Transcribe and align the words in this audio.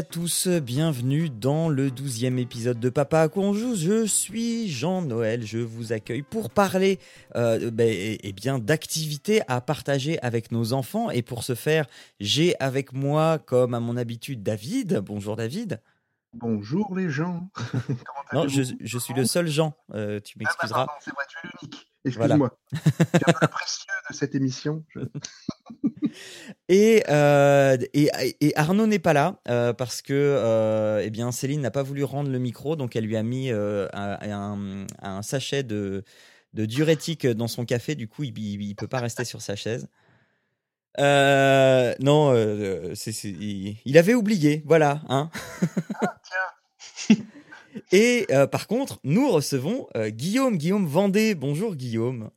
À 0.00 0.02
et 0.02 0.06
tous, 0.06 0.48
bienvenue 0.48 1.28
dans 1.28 1.68
le 1.68 1.90
douzième 1.90 2.38
épisode 2.38 2.80
de 2.80 2.88
Papa 2.88 3.20
à 3.20 3.28
quoi 3.28 3.42
on 3.42 3.52
joue. 3.52 3.74
Je 3.74 4.06
suis 4.06 4.70
Jean-Noël, 4.70 5.44
je 5.44 5.58
vous 5.58 5.92
accueille 5.92 6.22
pour 6.22 6.48
parler 6.48 6.98
euh, 7.36 7.70
ben, 7.70 7.86
eh 7.90 8.32
bien 8.32 8.58
d'activités 8.58 9.42
à 9.46 9.60
partager 9.60 10.18
avec 10.22 10.52
nos 10.52 10.72
enfants. 10.72 11.10
Et 11.10 11.20
pour 11.20 11.44
ce 11.44 11.54
faire, 11.54 11.84
j'ai 12.18 12.58
avec 12.60 12.94
moi, 12.94 13.38
comme 13.38 13.74
à 13.74 13.80
mon 13.80 13.98
habitude, 13.98 14.42
David. 14.42 15.00
Bonjour 15.00 15.36
David. 15.36 15.82
Bonjour 16.32 16.96
les 16.96 17.10
gens. 17.10 17.50
non, 18.32 18.48
je, 18.48 18.62
je, 18.80 18.98
suis 18.98 19.12
le 19.12 19.26
seul 19.26 19.48
Jean, 19.48 19.76
euh, 19.92 20.18
tu 20.18 20.38
m'excuseras. 20.38 20.84
Ah 20.84 20.86
bah 20.86 20.98
c'est 21.00 21.12
moi, 21.12 21.24
tu 21.28 21.36
es 21.46 21.50
l'unique. 21.50 21.89
Excuse-moi. 22.04 22.56
Voilà. 22.72 23.02
c'est 23.12 23.28
un 23.28 23.32
peu 23.32 23.46
précieux 23.48 23.92
de 24.08 24.14
cette 24.14 24.34
émission. 24.34 24.84
Je... 24.88 25.00
Et, 26.68 27.02
euh, 27.08 27.76
et, 27.94 28.10
et, 28.40 28.56
Arnaud 28.56 28.86
n'est 28.86 28.98
pas 28.98 29.12
là 29.12 29.40
euh, 29.48 29.72
parce 29.72 30.02
que 30.02 30.12
euh, 30.14 31.02
eh 31.04 31.10
bien 31.10 31.32
Céline 31.32 31.60
n'a 31.60 31.70
pas 31.70 31.82
voulu 31.82 32.04
rendre 32.04 32.30
le 32.30 32.38
micro, 32.38 32.76
donc 32.76 32.96
elle 32.96 33.04
lui 33.04 33.16
a 33.16 33.22
mis 33.22 33.50
un, 33.50 34.86
un, 35.02 35.22
sachet 35.22 35.62
de, 35.62 36.04
de, 36.54 36.66
diurétique 36.66 37.26
dans 37.26 37.48
son 37.48 37.64
café. 37.64 37.94
Du 37.94 38.08
coup, 38.08 38.24
il, 38.24 38.38
il, 38.38 38.74
peut 38.74 38.88
pas 38.88 39.00
rester 39.00 39.24
sur 39.24 39.42
sa 39.42 39.56
chaise. 39.56 39.88
Non, 40.98 42.34
il, 42.34 43.98
avait 43.98 44.14
oublié, 44.14 44.62
voilà. 44.66 45.02
Hein 45.08 45.30
ah, 46.00 46.20
tiens. 46.24 47.16
et 47.92 48.26
par 48.50 48.66
contre, 48.66 48.98
nous 49.04 49.30
recevons 49.30 49.86
Guillaume, 50.08 50.56
Guillaume 50.56 50.86
Vendée. 50.86 51.34
Bonjour 51.34 51.74
Guillaume. 51.74 52.30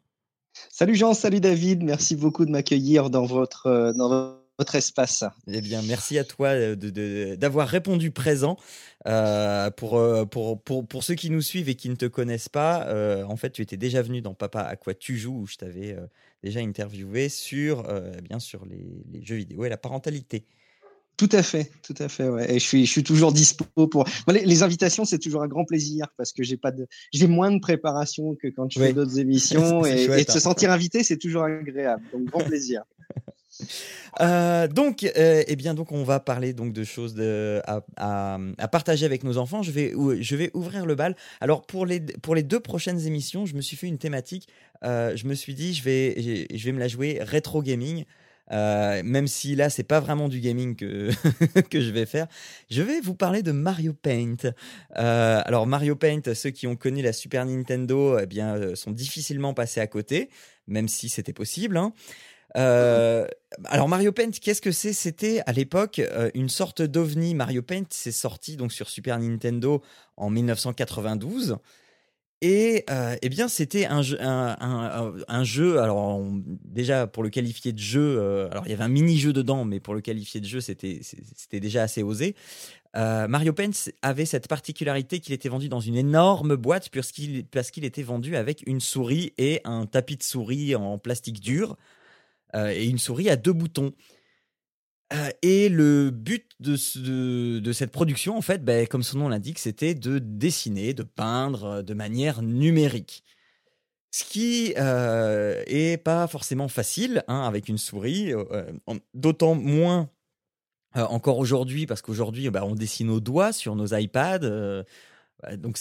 Salut 0.70 0.96
Jean, 0.96 1.14
salut 1.14 1.40
David, 1.40 1.84
merci 1.84 2.16
beaucoup 2.16 2.46
de 2.46 2.52
m'accueillir 2.52 3.10
dans 3.10 3.26
votre, 3.26 3.68
euh, 3.68 3.94
dans 3.94 4.40
votre 4.60 4.76
espace. 4.76 5.24
Eh 5.48 5.62
bien, 5.62 5.82
merci 5.82 6.18
à 6.20 6.24
toi 6.24 6.76
d'avoir 6.76 7.68
répondu 7.68 8.12
présent. 8.12 8.58
Euh, 9.08 9.72
pour, 9.72 10.00
pour, 10.30 10.62
pour, 10.62 10.88
pour, 10.88 11.04
ceux 11.04 11.16
qui 11.16 11.30
nous 11.30 11.42
suivent 11.42 11.70
et 11.70 11.76
qui 11.76 11.90
ne 11.90 11.96
te 11.96 12.06
connaissent 12.06 12.50
pas, 12.50 12.88
euh, 12.88 13.24
en 13.26 13.36
fait, 13.36 13.50
tu 13.50 13.62
étais 13.62 13.78
déjà 13.78 14.02
venu 14.02 14.22
dans 14.22 14.34
Papa 14.34 14.62
à 14.62 14.76
quoi 14.76 14.94
tu 14.94 15.18
joues, 15.18 15.42
où 15.42 15.48
je 15.48 15.58
t'avais 15.58 15.94
euh, 15.94 16.06
déjà 16.44 16.60
interviewé 16.60 17.30
sur, 17.30 17.86
eh 17.90 18.22
bien, 18.22 18.40
sur 18.40 18.66
les, 18.66 19.04
les, 19.12 19.26
jeux 19.26 19.36
vidéo 19.36 19.66
et 19.66 19.70
la 19.70 19.78
parentalité. 19.78 20.46
Tout 21.16 21.30
à 21.32 21.44
fait, 21.44 21.72
tout 21.84 21.94
à 22.00 22.10
fait. 22.10 22.28
Ouais. 22.28 22.52
Et 22.52 22.60
je 22.60 22.66
suis, 22.66 22.86
je 22.86 22.92
suis 22.92 23.04
toujours 23.04 23.32
dispo 23.32 23.88
pour. 23.88 24.06
Les, 24.28 24.46
les 24.46 24.64
invitations, 24.64 25.06
c'est 25.06 25.20
toujours 25.20 25.44
un 25.44 25.48
grand 25.48 25.64
plaisir 25.64 26.08
parce 26.18 26.34
que 26.34 26.44
j'ai 26.44 26.58
pas 26.58 26.72
de, 26.72 26.88
j'ai 27.12 27.28
moins 27.28 27.52
de 27.52 27.60
préparation 27.60 28.36
que 28.36 28.48
quand 28.48 28.70
je 28.72 28.80
fais 28.80 28.94
d'autres 28.94 29.20
émissions 29.20 29.86
et, 29.86 30.06
chouette, 30.06 30.22
et, 30.22 30.26
de 30.26 30.32
se 30.32 30.40
sentir 30.40 30.72
invité, 30.72 31.04
c'est 31.04 31.18
toujours 31.18 31.44
agréable. 31.44 32.04
Donc 32.12 32.26
grand 32.26 32.44
plaisir. 32.44 32.84
Euh, 34.22 34.68
donc, 34.68 35.04
euh, 35.04 35.44
eh 35.48 35.56
bien, 35.56 35.74
donc, 35.74 35.92
on 35.92 36.04
va 36.04 36.20
parler 36.20 36.54
donc 36.54 36.74
de 36.74 36.84
choses 36.84 37.14
de, 37.14 37.62
à, 37.66 37.82
à, 37.98 38.40
à, 38.58 38.68
partager 38.68 39.06
avec 39.06 39.24
nos 39.24 39.38
enfants. 39.38 39.64
Je 39.64 39.72
vais, 39.72 39.94
je 40.22 40.36
vais 40.36 40.52
ouvrir 40.54 40.86
le 40.86 40.96
bal. 40.96 41.16
Alors, 41.42 41.64
pour 41.64 41.86
les, 41.86 42.00
pour 42.00 42.36
les 42.36 42.44
deux 42.44 42.60
prochaines 42.60 43.06
émissions, 43.08 43.46
je 43.46 43.56
me 43.56 43.62
suis 43.62 43.78
fait 43.78 43.88
une 43.88 43.98
thématique. 43.98 44.48
Euh, 44.84 45.16
je 45.16 45.26
me 45.28 45.34
suis 45.34 45.56
dit, 45.56 45.74
je 45.74 45.84
vais, 45.84 46.48
je 46.54 46.66
vais 46.66 46.72
me 46.72 46.80
la 46.80 46.88
jouer 46.88 47.20
rétro 47.22 47.62
gaming. 47.62 48.06
Euh, 48.52 49.02
même 49.06 49.28
si 49.28 49.56
là 49.56 49.70
c'est 49.70 49.84
pas 49.84 50.00
vraiment 50.00 50.28
du 50.28 50.40
gaming 50.40 50.76
que, 50.76 51.10
que 51.70 51.82
je 51.82 51.92
vais 51.92 52.06
faire, 52.06 52.28
je 52.70 52.82
vais 52.82 53.00
vous 53.00 53.16
parler 53.16 53.42
de 53.42 53.52
Mario 53.52 53.94
Paint. 53.94 54.36
Euh, 54.98 55.42
alors 55.46 55.66
Mario 55.66 55.96
Paint, 55.96 56.34
ceux 56.34 56.50
qui 56.50 56.68
ont 56.68 56.76
connu 56.76 57.02
la 57.02 57.14
Super 57.14 57.46
Nintendo, 57.46 58.20
eh 58.20 58.26
bien 58.26 58.56
euh, 58.56 58.76
sont 58.76 58.92
difficilement 58.92 59.54
passés 59.54 59.80
à 59.80 59.88
côté, 59.88 60.30
même 60.68 60.88
si 60.88 61.10
c'était 61.10 61.34
possible. 61.34 61.78
Hein. 61.78 61.94
Alors 62.56 63.88
Mario 63.88 64.12
Paint, 64.12 64.30
qu'est-ce 64.30 64.62
que 64.62 64.72
c'est? 64.72 64.94
C'était 64.94 65.42
à 65.48 65.54
l'époque 65.54 66.00
une 66.36 66.50
sorte 66.50 66.84
d'ovni. 66.84 67.34
Mario 67.34 67.64
Paint, 67.64 67.86
c'est 67.90 68.12
sorti 68.12 68.58
donc 68.58 68.72
sur 68.72 68.90
Super 68.90 69.18
Nintendo 69.18 69.82
en 70.18 70.30
1992. 70.30 71.58
Et 72.46 72.84
euh, 72.90 73.16
eh 73.22 73.30
bien, 73.30 73.48
c'était 73.48 73.86
un, 73.86 74.02
jeu. 74.02 74.20
Alors, 75.80 76.22
déjà 76.66 77.08
pour 77.08 77.24
le 77.24 77.30
qualifier 77.30 77.72
de 77.72 77.80
jeu, 77.80 78.18
euh, 78.20 78.50
alors 78.52 78.66
il 78.66 78.70
y 78.70 78.74
avait 78.74 78.84
un 78.84 78.90
mini-jeu 78.90 79.32
dedans, 79.32 79.64
mais 79.64 79.80
pour 79.80 79.94
le 79.96 80.02
qualifier 80.02 80.42
de 80.42 80.46
jeu, 80.46 80.60
c'était 80.60 81.00
déjà 81.62 81.84
assez 81.84 82.04
osé. 82.04 82.36
Euh, 82.98 83.30
Mario 83.30 83.54
Paint 83.54 83.72
avait 84.02 84.26
cette 84.26 84.50
particularité 84.50 85.22
qu'il 85.22 85.34
était 85.34 85.48
vendu 85.48 85.70
dans 85.70 85.80
une 85.80 85.96
énorme 85.96 86.58
boîte 86.58 86.90
parce 86.90 87.12
qu'il 87.72 87.86
était 87.86 88.04
vendu 88.04 88.36
avec 88.36 88.62
une 88.68 88.82
souris 88.82 89.32
et 89.38 89.62
un 89.64 89.86
tapis 89.86 90.18
de 90.18 90.24
souris 90.24 90.76
en 90.76 90.98
plastique 90.98 91.40
dur 91.40 91.78
et 92.54 92.86
une 92.86 93.00
souris 93.00 93.30
à 93.30 93.38
deux 93.38 93.54
boutons. 93.54 93.94
Euh, 95.14 95.30
et 95.42 95.70
le 95.70 96.10
but 96.10 96.50
de, 96.60 96.76
cette 96.76 97.92
production, 97.92 98.38
en 98.38 98.42
fait, 98.42 98.64
ben, 98.64 98.88
comme 98.88 99.04
son 99.04 99.20
nom 99.20 99.30
l'indique, 99.30 99.60
c'était 99.60 99.94
de 99.94 100.20
dessiner, 100.20 100.94
de 100.94 101.04
peindre 101.04 101.64
euh, 101.66 101.82
de 101.82 101.94
manière 101.94 102.42
numérique. 102.42 103.24
Ce 104.12 104.24
qui 104.24 104.74
euh, 104.78 105.64
est 105.66 105.98
pas 105.98 106.28
forcément 106.28 106.68
facile 106.68 107.24
hein, 107.28 107.42
avec 107.42 107.68
une 107.68 107.80
souris, 107.80 108.32
euh, 108.34 108.72
d'autant 109.14 109.56
moins 109.56 110.10
encore 110.96 111.40
aujourd'hui, 111.40 111.88
parce 111.88 112.04
qu'aujourd'hui, 112.04 112.48
ben, 112.52 112.62
on 112.62 112.76
dessine 112.76 113.10
au 113.10 113.20
doigt 113.20 113.52
sur 113.52 113.76
nos 113.76 113.88
iPads. 113.88 114.84
donc 115.58 115.80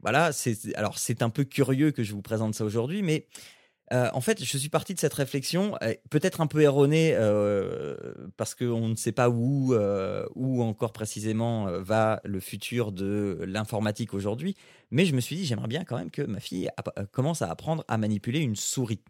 voilà, 0.00 0.32
c'est 0.32 1.22
un 1.22 1.30
peu 1.30 1.44
curieux 1.44 1.92
que 1.92 2.02
je 2.02 2.12
vous 2.12 2.20
présente 2.20 2.54
ça 2.54 2.66
aujourd'hui, 2.66 3.00
mais 3.00 3.26
euh, 3.92 4.08
en 4.12 4.20
fait, 4.20 4.42
je 4.44 4.58
suis 4.58 4.68
parti 4.68 4.94
de 4.94 5.00
cette 5.00 5.14
réflexion, 5.14 5.76
euh, 5.82 5.94
peut-être 6.10 6.40
un 6.40 6.46
peu 6.46 6.60
erronée, 6.60 7.12
euh, 7.14 7.96
parce 8.36 8.54
qu'on 8.54 8.88
ne 8.88 8.94
sait 8.94 9.12
pas 9.12 9.28
où, 9.28 9.74
où 10.34 10.62
encore 10.62 10.92
précisément 10.92 11.66
va 11.80 12.20
le 12.24 12.40
futur 12.40 12.92
de 12.92 13.38
l'informatique 13.46 14.14
aujourd'hui, 14.14 14.56
mais 14.90 15.04
je 15.04 15.14
me 15.14 15.20
suis 15.20 15.36
dit, 15.36 15.44
j'aimerais 15.44 15.68
bien 15.68 15.84
quand 15.84 15.98
même 15.98 16.10
que 16.10 16.22
ma 16.22 16.40
fille 16.40 16.68
commence 17.12 17.42
à 17.42 17.50
apprendre 17.50 17.84
à 17.88 17.98
manipuler 17.98 18.40
une 18.40 18.56
souris. 18.56 19.00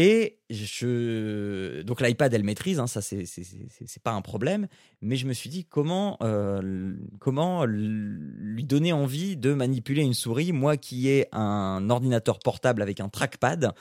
Et 0.00 0.38
je 0.48 1.82
donc 1.82 2.00
l'iPad 2.00 2.32
elle 2.32 2.44
maîtrise, 2.44 2.78
hein, 2.78 2.86
ça 2.86 3.02
c'est 3.02 4.02
pas 4.04 4.12
un 4.12 4.22
problème, 4.22 4.68
mais 5.02 5.16
je 5.16 5.26
me 5.26 5.32
suis 5.32 5.50
dit 5.50 5.64
comment 5.64 6.18
euh, 6.22 6.94
comment 7.18 7.64
lui 7.64 8.62
donner 8.62 8.92
envie 8.92 9.36
de 9.36 9.54
manipuler 9.54 10.02
une 10.02 10.14
souris, 10.14 10.52
moi 10.52 10.76
qui 10.76 11.08
ai 11.08 11.26
un 11.32 11.90
ordinateur 11.90 12.38
portable 12.38 12.80
avec 12.80 13.00
un 13.00 13.08
trackpad. 13.08 13.74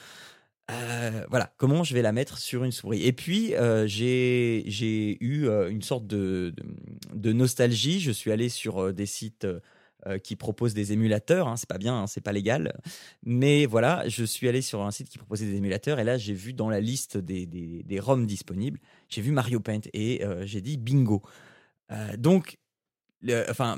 Euh, 0.71 1.23
voilà, 1.29 1.53
comment 1.57 1.83
je 1.83 1.93
vais 1.93 2.01
la 2.01 2.11
mettre 2.11 2.39
sur 2.39 2.63
une 2.63 2.71
souris? 2.71 3.05
Et 3.05 3.13
puis 3.13 3.53
euh, 3.53 3.85
j'ai 3.85 5.23
eu 5.23 5.47
euh, 5.47 5.69
une 5.69 5.83
sorte 5.83 6.07
de, 6.07 6.55
de, 7.13 7.31
nostalgie. 7.31 7.99
Je 7.99 8.11
suis 8.11 8.31
allé 8.31 8.49
sur 8.49 8.91
des 8.91 9.05
sites 9.05 9.45
qui 10.23 10.35
propose 10.35 10.73
des 10.73 10.93
émulateurs. 10.93 11.47
Hein, 11.47 11.57
c'est 11.57 11.69
pas 11.69 11.77
bien, 11.77 12.01
hein, 12.01 12.07
c'est 12.07 12.21
pas 12.21 12.31
légal. 12.31 12.73
Mais 13.23 13.65
voilà, 13.65 14.07
je 14.07 14.23
suis 14.23 14.47
allé 14.47 14.61
sur 14.61 14.81
un 14.81 14.91
site 14.91 15.09
qui 15.09 15.17
proposait 15.17 15.45
des 15.45 15.55
émulateurs 15.55 15.99
et 15.99 16.03
là 16.03 16.17
j'ai 16.17 16.33
vu 16.33 16.53
dans 16.53 16.69
la 16.69 16.79
liste 16.79 17.17
des, 17.17 17.45
des, 17.45 17.83
des 17.83 17.99
ROM 17.99 18.25
disponibles, 18.25 18.79
j'ai 19.09 19.21
vu 19.21 19.31
Mario 19.31 19.59
Paint 19.59 19.81
et 19.93 20.23
euh, 20.23 20.45
j'ai 20.45 20.61
dit 20.61 20.77
bingo. 20.77 21.21
Euh, 21.91 22.17
donc, 22.17 22.57
enfin, 23.49 23.77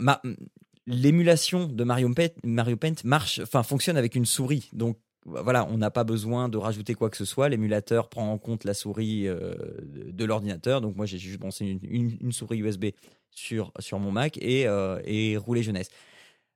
l'émulation 0.87 1.67
de 1.67 1.83
Mario 1.83 2.13
Paint, 2.13 2.29
Mario 2.43 2.77
Paint 2.77 2.95
marche, 3.03 3.39
enfin 3.39 3.63
fonctionne 3.63 3.97
avec 3.97 4.15
une 4.15 4.25
souris. 4.25 4.69
Donc 4.73 4.97
voilà, 5.25 5.67
on 5.69 5.77
n'a 5.77 5.91
pas 5.91 6.03
besoin 6.03 6.49
de 6.49 6.57
rajouter 6.57 6.95
quoi 6.95 7.09
que 7.09 7.17
ce 7.17 7.25
soit. 7.25 7.49
L'émulateur 7.49 8.09
prend 8.09 8.31
en 8.31 8.37
compte 8.37 8.63
la 8.63 8.73
souris 8.73 9.27
euh, 9.27 9.53
de 9.81 10.25
l'ordinateur. 10.25 10.81
Donc 10.81 10.95
moi, 10.95 11.05
j'ai 11.05 11.17
juste 11.17 11.39
pensé 11.39 11.65
une, 11.65 11.79
une, 11.83 12.17
une, 12.21 12.31
souris 12.31 12.59
USB 12.59 12.85
sur, 13.29 13.71
sur 13.79 13.99
mon 13.99 14.11
Mac 14.11 14.37
et, 14.41 14.67
euh, 14.67 14.99
et 15.05 15.37
rouler 15.37 15.61
jeunesse. 15.61 15.89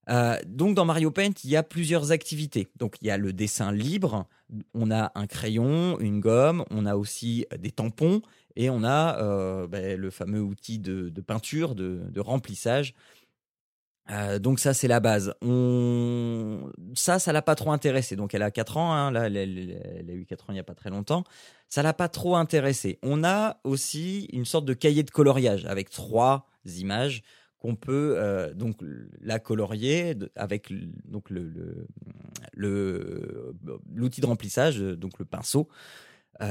Euh, 0.09 0.37
donc 0.45 0.75
dans 0.75 0.85
Mario 0.85 1.11
Paint, 1.11 1.31
il 1.43 1.49
y 1.49 1.55
a 1.55 1.63
plusieurs 1.63 2.11
activités. 2.11 2.67
Donc 2.77 2.95
il 3.01 3.07
y 3.07 3.11
a 3.11 3.17
le 3.17 3.33
dessin 3.33 3.71
libre, 3.71 4.27
on 4.73 4.91
a 4.91 5.11
un 5.15 5.27
crayon, 5.27 5.99
une 5.99 6.19
gomme, 6.19 6.65
on 6.71 6.85
a 6.85 6.95
aussi 6.95 7.45
des 7.57 7.71
tampons 7.71 8.21
et 8.55 8.69
on 8.69 8.83
a 8.83 9.17
euh, 9.21 9.67
ben, 9.67 9.99
le 9.99 10.09
fameux 10.09 10.41
outil 10.41 10.79
de, 10.79 11.09
peinture, 11.21 11.75
de, 11.75 12.19
remplissage. 12.19 12.93
Euh, 14.09 14.37
donc 14.37 14.59
ça 14.59 14.73
c'est 14.73 14.89
la 14.89 14.99
base. 14.99 15.33
On... 15.41 16.69
Ça, 16.93 17.19
ça 17.19 17.31
l'a 17.31 17.41
pas 17.41 17.55
trop 17.55 17.71
intéressé. 17.71 18.17
Donc 18.17 18.33
elle 18.33 18.41
a 18.41 18.51
4 18.51 18.77
ans, 18.77 18.91
hein, 18.91 19.11
là, 19.11 19.27
elle, 19.27 19.37
a 19.37 20.13
eu 20.13 20.25
4 20.25 20.49
ans 20.49 20.53
il 20.53 20.57
y 20.57 20.59
a 20.59 20.63
pas 20.63 20.75
très 20.75 20.89
longtemps. 20.89 21.23
Ça 21.69 21.81
l'a 21.81 21.93
pas 21.93 22.09
trop 22.09 22.35
intéressé. 22.35 22.99
On 23.01 23.23
a 23.23 23.57
aussi 23.63 24.25
une 24.33 24.45
sorte 24.45 24.65
de 24.65 24.73
cahier 24.73 25.03
de 25.03 25.11
coloriage 25.11 25.65
avec 25.65 25.89
trois 25.89 26.45
images 26.65 27.23
qu'on 27.63 27.75
peut 27.75 28.53
donc 28.55 28.77
la 29.21 29.39
colorier 29.39 30.15
avec 30.35 30.71
donc 31.05 31.29
le 31.29 31.87
l'outil 32.55 34.21
de 34.21 34.25
remplissage, 34.25 34.79
donc 34.79 35.17
le 35.17 35.25
pinceau. 35.25 35.69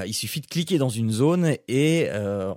il 0.06 0.14
suffit 0.14 0.40
de 0.40 0.46
cliquer 0.46 0.78
dans 0.78 0.88
une 0.88 1.12
zone 1.12 1.54
et 1.68 2.08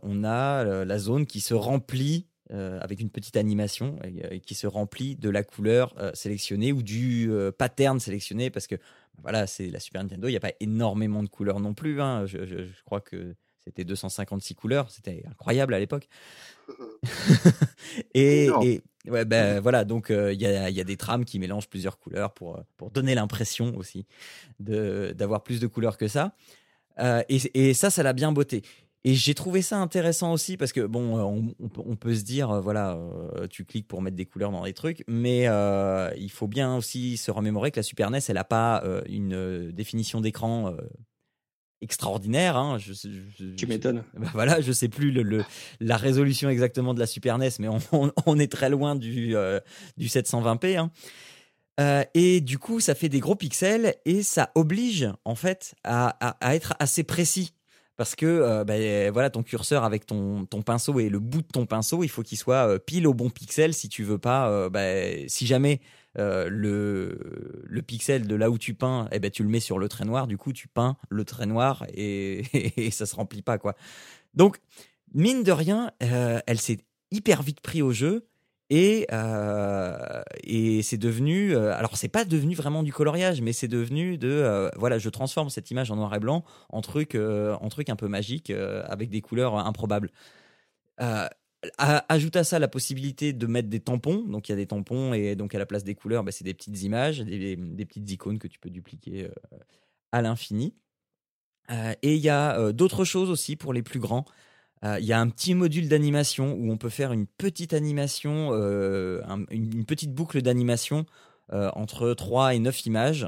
on 0.01 0.23
a 0.23 0.85
la 0.85 0.97
zone 0.97 1.25
qui 1.25 1.41
se 1.41 1.53
remplit 1.53 2.27
euh, 2.51 2.77
avec 2.79 2.99
une 2.99 3.09
petite 3.09 3.37
animation 3.37 3.97
euh, 4.05 4.37
qui 4.37 4.53
se 4.53 4.67
remplit 4.67 5.15
de 5.15 5.31
la 5.31 5.43
couleur 5.43 5.95
euh, 5.97 6.11
sélectionnée 6.13 6.71
ou 6.73 6.83
du 6.83 7.27
pattern 7.57 7.99
sélectionné 7.99 8.51
parce 8.51 8.67
que 8.67 8.75
voilà 9.23 9.47
c'est 9.47 9.71
la 9.71 9.79
Super 9.79 10.03
Nintendo 10.03 10.27
il 10.27 10.31
n'y 10.31 10.37
a 10.37 10.41
pas 10.41 10.53
énormément 10.59 11.23
de 11.23 11.27
couleurs 11.27 11.59
non 11.59 11.73
plus 11.73 11.99
hein. 12.03 12.27
je, 12.27 12.67
crois 12.85 13.01
que 13.01 13.33
c'était 13.65 13.83
256 13.83 14.55
couleurs 14.55 14.89
c'était 14.89 15.23
incroyable 15.29 15.73
à 15.73 15.79
l'époque. 15.79 16.07
Et, 18.13 18.49
ouais, 19.07 19.25
ben, 19.25 19.59
voilà 19.59 19.85
donc 19.85 20.07
il 20.09 20.41
y, 20.41 20.45
a, 20.45 20.69
y, 20.69 20.81
a, 20.81 20.83
des 20.83 20.97
trames 20.97 21.25
qui 21.25 21.39
mélangent 21.39 21.69
plusieurs 21.69 21.99
couleurs 21.99 22.33
pour, 22.33 22.59
pour 22.77 22.91
donner 22.91 23.15
l'impression 23.15 23.75
aussi 23.77 24.05
d'avoir 24.59 25.43
plus 25.43 25.59
de 25.59 25.67
couleurs 25.67 25.97
que 25.97 26.07
ça. 26.07 26.35
Et, 27.29 27.39
et, 27.53 27.73
ça, 27.73 27.89
ça 27.89 28.03
l'a 28.03 28.13
bien 28.13 28.31
beauté. 28.31 28.63
Et 29.07 29.13
j'ai 29.13 29.35
trouvé 29.35 29.61
ça 29.61 29.77
intéressant 29.77 30.33
aussi 30.33 30.57
parce 30.57 30.73
que, 30.73 30.81
bon, 30.81 31.19
euh, 31.19 31.53
on, 31.77 31.95
peut 31.95 32.15
se 32.15 32.23
dire, 32.23 32.49
euh, 32.49 32.59
voilà, 32.59 32.95
euh, 32.95 33.45
tu 33.47 33.63
cliques 33.63 33.87
pour 33.87 34.01
mettre 34.01 34.15
des 34.15 34.25
couleurs 34.25 34.49
dans 34.49 34.63
des 34.63 34.73
trucs, 34.73 35.03
mais 35.07 35.43
il 36.17 36.31
faut 36.31 36.47
bien 36.47 36.75
aussi 36.75 37.15
se 37.15 37.29
remémorer 37.29 37.69
que 37.69 37.77
la 37.77 37.83
Super 37.83 38.09
NES, 38.09 38.17
elle 38.27 38.35
n'a 38.35 38.43
pas 38.43 38.83
une 39.07 39.71
définition 39.71 40.21
d'écran 40.21 40.75
extraordinaire. 41.81 42.57
Hein. 42.57 42.77
Je, 42.77 42.93
tu 43.55 43.67
m'étonnes. 43.67 44.03
Bah 44.17 44.27
voilà, 44.33 44.61
je 44.61 44.71
sais 44.71 44.89
plus 44.89 45.11
le, 45.11 45.43
la 45.79 45.97
résolution 45.97 46.49
exactement 46.49 46.93
de 46.93 46.99
la 46.99 47.07
Super 47.07 47.37
NES, 47.37 47.49
mais 47.59 47.67
on, 48.25 48.39
est 48.39 48.51
très 48.51 48.69
loin 48.69 48.95
du, 48.95 49.35
du 49.97 50.07
720p. 50.07 50.77
Hein. 51.77 52.05
et 52.13 52.41
du 52.41 52.57
coup, 52.57 52.79
ça 52.79 52.95
fait 52.95 53.09
des 53.09 53.19
gros 53.19 53.35
pixels 53.35 53.95
et 54.05 54.23
ça 54.23 54.51
oblige 54.55 55.09
en 55.25 55.35
fait 55.35 55.75
à, 55.83 56.09
à 56.39 56.55
être 56.55 56.73
assez 56.79 57.03
précis 57.03 57.53
parce 57.97 58.15
que 58.15 58.25
euh, 58.25 58.63
ben, 58.63 59.11
voilà 59.11 59.29
ton 59.29 59.43
curseur 59.43 59.83
avec 59.83 60.05
ton, 60.05 60.45
ton 60.45 60.61
pinceau 60.61 60.99
et 60.99 61.09
le 61.09 61.19
bout 61.19 61.41
de 61.41 61.47
ton 61.47 61.65
pinceau, 61.65 62.03
il 62.03 62.09
faut 62.09 62.23
qu'il 62.23 62.37
soit 62.37 62.67
euh, 62.67 62.79
pile 62.79 63.07
au 63.07 63.13
bon 63.13 63.29
pixel 63.29 63.73
si 63.73 63.89
tu 63.89 64.03
veux 64.03 64.17
pas. 64.17 64.49
Euh, 64.49 64.69
ben, 64.69 65.27
si 65.27 65.47
jamais 65.47 65.79
le, 66.17 67.63
le 67.63 67.81
pixel 67.81 68.27
de 68.27 68.35
là 68.35 68.49
où 68.49 68.57
tu 68.57 68.73
peins, 68.73 69.07
eh 69.11 69.19
ben, 69.19 69.31
tu 69.31 69.43
le 69.43 69.49
mets 69.49 69.59
sur 69.59 69.79
le 69.79 69.89
trait 69.89 70.05
noir, 70.05 70.27
du 70.27 70.37
coup 70.37 70.53
tu 70.53 70.67
peins 70.67 70.97
le 71.09 71.25
trait 71.25 71.45
noir 71.45 71.85
et, 71.93 72.43
et, 72.77 72.91
ça 72.91 73.05
se 73.05 73.15
remplit 73.15 73.41
pas 73.41 73.57
quoi. 73.57 73.75
Donc 74.33 74.59
mine 75.13 75.43
de 75.43 75.51
rien, 75.51 75.91
elle 75.99 76.59
s'est 76.59 76.79
hyper 77.11 77.41
vite 77.41 77.61
pris 77.61 77.81
au 77.81 77.91
jeu. 77.91 78.27
Et, 78.71 79.05
euh, 79.11 80.23
et 80.43 80.81
c'est 80.81 80.97
devenu, 80.97 81.55
euh, 81.55 81.75
alors 81.75 81.97
c'est 81.97 82.07
pas 82.07 82.25
devenu 82.25 82.55
vraiment 82.55 82.81
du 82.81 82.91
coloriage, 82.91 83.39
mais 83.41 83.53
c'est 83.53 83.67
devenu 83.67 84.17
de, 84.17 84.27
euh, 84.27 84.69
voilà, 84.75 84.97
je 84.97 85.09
transforme 85.09 85.49
cette 85.49 85.69
image 85.69 85.91
en 85.91 85.97
noir 85.97 86.15
et 86.15 86.19
blanc 86.19 86.43
en 86.69 86.81
truc, 86.81 87.15
en 87.15 87.69
truc 87.69 87.89
un 87.89 87.95
peu 87.95 88.07
magique 88.07 88.51
avec 88.51 89.09
des 89.09 89.21
couleurs 89.21 89.55
improbables. 89.55 90.09
Ajoute 91.77 92.35
à 92.35 92.43
ça 92.43 92.59
la 92.59 92.67
possibilité 92.67 93.33
de 93.33 93.47
mettre 93.47 93.69
des 93.69 93.79
tampons, 93.79 94.21
donc 94.21 94.49
il 94.49 94.51
y 94.51 94.53
a 94.53 94.57
des 94.57 94.67
tampons 94.67 95.13
et 95.13 95.35
donc 95.35 95.55
à 95.55 95.59
la 95.59 95.65
place 95.65 95.83
des 95.83 95.95
couleurs, 95.95 96.23
bah, 96.23 96.31
c'est 96.31 96.43
des 96.43 96.53
petites 96.53 96.83
images, 96.83 97.19
des, 97.19 97.57
petites 97.85 98.09
icônes 98.11 98.39
que 98.39 98.47
tu 98.47 98.59
peux 98.59 98.69
dupliquer 98.69 99.29
à 100.11 100.21
l'infini. 100.21 100.73
et 101.69 102.15
il 102.15 102.21
y 102.21 102.29
a 102.29 102.71
d'autres 102.71 103.05
choses 103.05 103.29
aussi 103.29 103.55
pour 103.55 103.73
les 103.73 103.83
plus 103.83 103.99
grands. 103.99 104.25
Euh, 104.85 104.99
il 104.99 105.05
y 105.05 105.13
a 105.13 105.19
un 105.19 105.29
petit 105.29 105.55
module 105.55 105.87
d'animation 105.87 106.53
où 106.53 106.71
on 106.71 106.77
peut 106.77 106.89
faire 106.89 107.11
une 107.11 107.25
petite 107.25 107.73
animation, 107.73 108.49
euh, 108.53 109.21
une, 109.49 109.85
petite 109.85 110.13
boucle 110.13 110.41
d'animation 110.41 111.05
euh, 111.53 111.71
entre 111.73 112.13
3 112.13 112.55
et 112.55 112.59
9 112.59 112.85
images, 112.85 113.27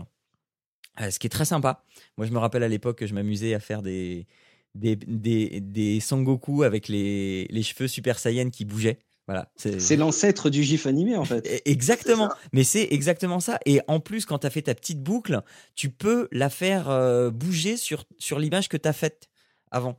ce 1.00 1.18
qui 1.20 1.28
est 1.28 1.32
très 1.32 1.46
sympa. 1.46 1.84
Moi, 2.18 2.28
je 2.28 2.32
me 2.32 2.38
rappelle 2.38 2.64
à 2.64 2.68
l'époque 2.68 3.00
que 3.00 3.08
je 3.08 3.14
m'amusais 3.14 3.54
à 3.54 3.60
faire 3.60 3.82
des, 3.82 4.28
des, 4.78 4.96
des, 4.96 5.60
des 5.62 6.00
Sangoku 6.00 6.64
avec 6.64 6.88
les, 6.88 7.48
les 7.50 7.64
cheveux 7.64 7.88
Super 7.88 8.20
Saiyan 8.20 8.50
qui 8.50 8.66
bougeaient. 8.66 9.00
Voilà, 9.28 9.52
c'est 9.58 9.98
l'ancêtre 9.98 10.50
du 10.50 10.64
GIF 10.64 10.88
animé 10.88 11.18
en 11.18 11.26
fait. 11.26 11.46
E, 11.46 11.60
exactement, 11.66 12.30
mais 12.54 12.64
c'est 12.64 12.88
exactement 12.92 13.42
ça. 13.42 13.60
Et 13.66 13.82
en 13.88 14.00
plus, 14.00 14.26
quand 14.26 14.40
tu 14.40 14.48
as 14.48 14.50
fait 14.50 14.62
ta 14.62 14.74
petite 14.74 15.04
boucle, 15.04 15.42
tu 15.76 15.90
peux 15.90 16.30
la 16.32 16.50
faire 16.50 17.32
bouger 17.34 17.76
sur, 17.76 18.06
sur 18.18 18.40
l'image 18.40 18.70
que 18.70 18.78
tu 18.78 18.88
as 18.88 18.94
faite 18.94 19.28
avant. 19.70 19.98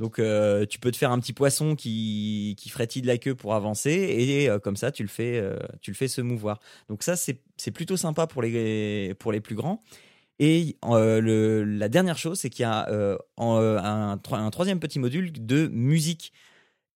Donc 0.00 0.18
euh, 0.18 0.64
tu 0.64 0.78
peux 0.78 0.90
te 0.90 0.96
faire 0.96 1.12
un 1.12 1.20
petit 1.20 1.34
poisson 1.34 1.76
qui, 1.76 2.56
qui 2.58 2.70
frétille 2.70 3.02
de 3.02 3.06
la 3.06 3.18
queue 3.18 3.34
pour 3.34 3.54
avancer 3.54 3.90
et 3.90 4.48
euh, 4.48 4.58
comme 4.58 4.76
ça 4.76 4.90
tu 4.90 5.02
le 5.02 5.10
fais 5.10 5.38
euh, 5.38 5.58
tu 5.82 5.90
le 5.90 5.94
fais 5.94 6.08
se 6.08 6.22
mouvoir. 6.22 6.58
Donc 6.88 7.02
ça 7.02 7.16
c'est 7.16 7.42
plutôt 7.70 7.98
sympa 7.98 8.26
pour 8.26 8.40
les 8.40 9.14
pour 9.18 9.30
les 9.30 9.40
plus 9.42 9.54
grands. 9.54 9.82
Et 10.40 10.76
le, 10.82 11.62
la 11.64 11.88
dernière 11.88 12.18
chose 12.18 12.40
c'est 12.40 12.50
qu'il 12.50 12.62
y 12.62 12.66
a 12.66 12.88
un, 13.36 14.18
un, 14.32 14.50
troisième 14.50 14.80
petit 14.80 14.98
module 14.98 15.32
de 15.32 15.68
musique 15.68 16.32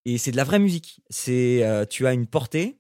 et 0.07 0.19
c'est 0.19 0.33
de 0.33 0.37
la 0.37 0.45
vraie 0.45 0.59
musique. 0.59 1.01
C'est 1.11 1.63
tu 1.91 2.07
as 2.07 2.13
une 2.13 2.27
portée, 2.27 2.79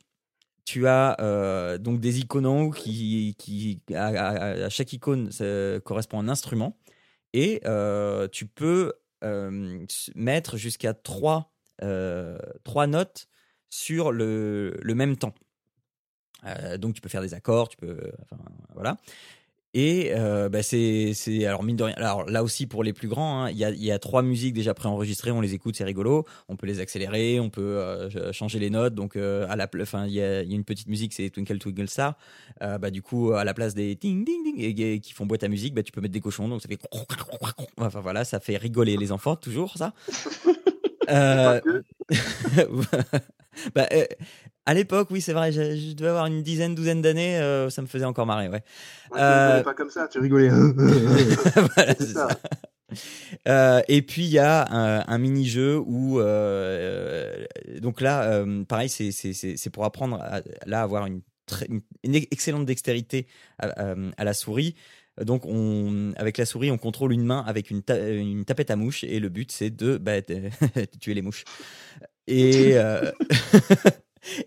tu 0.65 0.89
as 0.89 1.79
donc 1.79 2.01
des 2.01 2.19
icônes 2.19 2.47
en 2.47 2.63
haut 2.63 2.71
qui 2.71 3.83
à, 3.95 4.69
chaque 4.71 4.93
icône 4.93 5.31
ça 5.31 5.45
correspond 5.85 6.19
à 6.19 6.23
un 6.23 6.29
instrument 6.29 6.79
et 7.35 7.61
tu 8.33 8.47
peux 8.47 8.95
euh, 9.25 9.87
mettre 10.15 10.59
jusqu'à 10.59 10.93
trois, 10.93 11.51
euh, 11.83 12.37
trois 12.63 12.87
notes 12.87 13.27
sur 13.71 14.13
le, 14.13 14.77
le 14.83 14.95
même 14.95 15.17
temps. 15.17 15.35
Euh, 16.45 16.77
donc 16.77 16.95
tu 16.95 17.01
peux 17.01 17.09
faire 17.09 17.23
des 17.23 17.33
accords, 17.33 17.71
tu 17.71 17.79
peux, 17.79 18.13
voilà. 18.75 18.99
Et 19.75 20.13
bah 20.51 20.63
c'est, 20.63 21.13
alors 21.45 21.63
mine 21.63 21.77
de 21.77 21.85
rien. 21.85 21.95
Alors 21.97 22.29
là 22.31 22.43
aussi 22.45 22.67
pour 22.67 22.85
les 22.85 22.93
plus 22.93 23.09
grands, 23.09 23.43
hein, 23.43 23.51
il 23.51 23.57
y, 23.57 23.65
a, 23.65 23.71
y, 23.71 23.91
a, 23.91 23.99
trois 23.99 24.23
musiques 24.23 24.55
déjà 24.55 24.73
préenregistrées. 24.73 25.33
On 25.33 25.41
les 25.41 25.55
écoute, 25.55 25.77
c'est 25.77 25.85
rigolo. 25.85 26.25
On 26.49 26.57
peut 26.57 26.67
les 26.67 26.81
accélérer, 26.81 27.41
on 27.41 27.51
peut 27.51 28.09
changer 28.33 28.59
les 28.59 28.71
notes. 28.71 28.95
Donc 28.95 29.17
à 29.17 29.57
la, 29.57 29.69
enfin 29.81 30.07
il 30.07 30.13
y 30.13 30.23
a, 30.23 30.43
y 30.43 30.53
a, 30.53 30.55
une 30.55 30.65
petite 30.65 30.89
musique, 30.89 31.13
c'est 31.13 31.29
Twinkle 31.31 31.59
Twinkle 31.59 31.89
Star. 31.89 32.17
bah 32.61 32.91
du 32.91 33.03
coup 33.03 33.33
à 33.33 33.45
la 33.45 33.55
place 33.55 33.75
des 33.75 33.95
ding 33.97 34.25
ding 34.25 34.45
ding 34.45 34.61
et, 34.61 35.01
qui 35.01 35.13
font 35.13 35.27
boîte 35.27 35.45
à 35.45 35.49
musique, 35.49 35.75
bah 35.75 35.83
tu 35.83 35.93
peux 35.93 36.01
mettre 36.01 36.15
des 36.15 36.21
cochons. 36.21 36.49
Donc 36.49 36.63
ça 36.63 36.69
fait, 36.69 36.79
enfin 37.79 38.01
voilà, 38.01 38.25
ça 38.25 38.41
fait 38.41 38.57
rigoler 38.57 38.97
les 38.97 39.11
enfants 39.11 39.37
toujours 39.37 39.77
ça. 39.77 39.93
euh... 41.11 41.61
bah, 43.75 43.89
à 44.67 44.75
l'époque, 44.75 45.09
oui, 45.11 45.21
c'est 45.21 45.33
vrai, 45.33 45.53
je, 45.53 45.93
devais 45.95 46.09
avoir 46.09 46.27
une 46.27 46.43
dizaine, 46.43 46.75
douzaine 46.75 47.03
d'années, 47.03 47.39
euh, 47.39 47.71
ça 47.71 47.83
me 47.83 47.87
faisait 47.87 48.05
encore 48.05 48.27
marrer, 48.27 48.49
ouais. 48.49 48.63
ouais 49.13 49.21
euh... 49.21 49.63
pas 49.63 49.75
comme 49.75 49.91
ça, 49.91 50.09
tu 50.09 50.19
rigolais. 50.19 50.49
voilà, 51.75 51.95
c'est 51.99 52.13
ça. 52.13 52.29
Euh, 53.49 53.83
et 53.89 54.03
puis 54.03 54.23
il 54.23 54.31
y 54.31 54.39
a 54.39 54.71
un, 54.71 55.05
un 55.07 55.19
mini-jeu 55.19 55.79
où 55.79 56.21
euh, 56.21 57.45
donc 57.81 58.01
là 58.01 58.45
pareil 58.69 58.89
c'est 58.89 59.11
c'est 59.11 59.71
pour 59.71 59.85
apprendre 59.85 60.21
à 60.21 60.43
là 60.67 60.83
avoir 60.83 61.07
une, 61.07 61.23
très, 61.47 61.67
une, 62.05 62.15
excellente 62.15 62.67
dextérité 62.67 63.27
à, 63.59 63.95
à, 64.17 64.25
la 64.25 64.33
souris 64.33 64.77
donc, 65.23 65.47
on, 65.47 66.13
avec 66.17 66.39
la 66.39 66.47
souris, 66.47 66.71
on 66.71 66.79
contrôle 66.79 67.13
une 67.13 67.25
main 67.25 67.45
avec 67.47 67.71
une, 67.71 67.83
une 67.89 68.45
tapette 68.45 68.71
à 68.71 68.77
mouches 68.77 69.05
et 69.05 69.21
le 69.21 69.29
but, 69.29 69.53
c'est 69.53 69.71
de, 69.71 69.97
bah, 69.97 70.21
tuer 71.01 71.15
les 71.15 71.23
mouches. 71.23 71.45
Et. 72.27 72.73
Euh... 72.75 73.13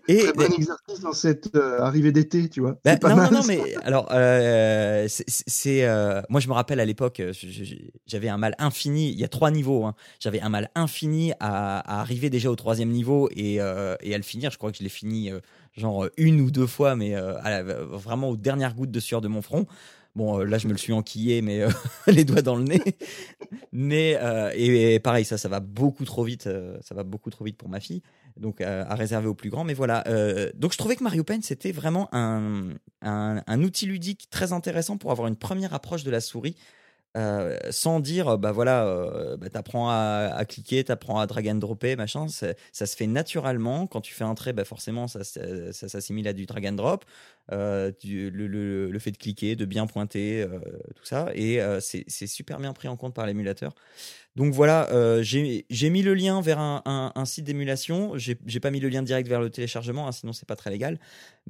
Et 0.08 0.18
Très 0.18 0.32
bon 0.32 0.52
exercice 0.54 1.00
dans 1.00 1.12
cette 1.12 1.54
euh, 1.54 1.80
arrivée 1.80 2.12
d'été, 2.12 2.48
tu 2.48 2.60
vois. 2.60 2.78
Bah, 2.84 2.96
non, 3.02 3.16
non, 3.16 3.30
non, 3.30 3.40
mais 3.46 3.60
alors, 3.82 4.08
euh, 4.12 5.06
c'est, 5.08 5.84
euh, 5.84 6.20
moi 6.28 6.40
je 6.40 6.48
me 6.48 6.52
rappelle 6.52 6.80
à 6.80 6.84
l'époque, 6.84 7.22
j'avais 8.06 8.28
un 8.28 8.38
mal 8.38 8.54
infini. 8.58 9.10
Il 9.10 9.18
y 9.18 9.24
a 9.24 9.28
trois 9.28 9.50
niveaux. 9.50 9.84
Hein. 9.84 9.94
J'avais 10.20 10.40
un 10.40 10.48
mal 10.48 10.70
infini 10.74 11.32
à, 11.40 12.00
arriver 12.00 12.30
déjà 12.30 12.50
au 12.50 12.56
troisième 12.56 12.90
niveau 12.90 13.28
et, 13.34 13.54
et, 13.54 13.60
à 13.60 14.16
le 14.16 14.22
finir. 14.22 14.50
Je 14.50 14.58
crois 14.58 14.70
que 14.70 14.78
je 14.78 14.82
l'ai 14.82 14.88
fini 14.88 15.30
genre 15.76 16.08
une 16.16 16.40
ou 16.40 16.50
deux 16.50 16.66
fois, 16.66 16.96
mais 16.96 17.14
vraiment 17.90 18.30
aux 18.30 18.36
dernières 18.36 18.74
gouttes 18.74 18.90
de 18.90 19.00
sueur 19.00 19.20
de 19.20 19.28
mon 19.28 19.42
front. 19.42 19.66
Bon, 20.16 20.38
là, 20.38 20.58
je 20.58 20.66
me 20.66 20.72
le 20.72 20.78
suis 20.78 20.92
enquillé, 20.92 21.42
mais 21.42 21.62
les 22.08 22.24
doigts 22.24 22.42
dans 22.42 22.56
le 22.56 22.64
nez. 22.64 22.82
mais 23.72 24.18
et, 24.56 24.98
pareil, 24.98 25.24
ça, 25.24 25.38
ça 25.38 25.48
va 25.48 25.60
beaucoup 25.60 26.04
trop 26.04 26.24
vite. 26.24 26.48
ça 26.80 26.94
va 26.94 27.04
beaucoup 27.04 27.30
trop 27.30 27.44
vite 27.44 27.56
pour 27.56 27.68
ma 27.68 27.80
fille 27.80 28.02
donc 28.38 28.60
à, 28.60 28.94
réserver 28.94 29.28
aux 29.28 29.34
plus 29.34 29.50
grands. 29.50 29.64
Mais 29.64 29.74
voilà, 29.74 30.04
euh, 30.08 30.50
donc 30.54 30.72
je 30.72 30.78
trouvais 30.78 30.96
que 30.96 31.04
Mario 31.04 31.24
Paint 31.24 31.40
c'était 31.42 31.72
vraiment 31.72 32.08
un, 32.12 32.74
un, 33.02 33.62
outil 33.62 33.86
ludique 33.86 34.28
très 34.30 34.52
intéressant 34.52 34.96
pour 34.96 35.10
avoir 35.10 35.28
une 35.28 35.36
première 35.36 35.74
approche 35.74 36.04
de 36.04 36.10
la 36.10 36.20
souris 36.20 36.56
sans 37.70 38.00
dire, 38.00 38.38
bah 38.38 38.52
voilà, 38.52 39.36
bah, 39.38 39.48
t'apprends 39.50 39.88
à, 39.90 40.44
cliquer, 40.48 40.84
t'apprends 40.84 41.18
à 41.18 41.26
drag 41.26 41.48
and 41.48 41.56
dropper, 41.56 41.96
machin. 41.96 42.26
Ça 42.28 42.86
se 42.86 42.96
fait 42.96 43.06
naturellement. 43.06 43.86
Quand 43.86 44.00
tu 44.00 44.14
fais 44.14 44.24
un 44.24 44.34
trait, 44.34 44.52
bah 44.52 44.64
forcément, 44.64 45.08
ça, 45.08 45.24
ça, 45.24 45.72
s'assimile 45.72 46.28
à 46.28 46.32
du 46.32 46.46
drag 46.46 46.66
and 46.66 46.72
drop. 46.72 47.04
Le, 47.50 48.98
fait 49.00 49.10
de 49.10 49.18
cliquer, 49.18 49.56
de 49.56 49.64
bien 49.64 49.86
pointer, 49.86 50.46
tout 50.94 51.04
ça. 51.04 51.30
Et 51.34 51.60
c'est 51.80 52.26
super 52.26 52.58
bien 52.58 52.72
pris 52.72 52.88
en 52.88 52.96
compte 52.96 53.14
par 53.14 53.26
l'émulateur. 53.26 53.74
Donc 54.38 54.54
voilà, 54.54 54.88
euh, 54.92 55.20
j'ai 55.20 55.90
mis 55.90 56.02
le 56.02 56.14
lien 56.14 56.40
vers 56.40 56.60
un, 56.60 57.24
site 57.24 57.44
d'émulation. 57.44 58.12
J'ai 58.16 58.60
pas 58.60 58.70
mis 58.70 58.78
le 58.78 58.88
lien 58.88 59.02
direct 59.02 59.28
vers 59.28 59.40
le 59.40 59.50
téléchargement, 59.50 60.06
hein, 60.06 60.12
sinon 60.12 60.32
c'est 60.32 60.46
pas 60.46 60.54
très 60.54 60.70
légal. 60.70 61.00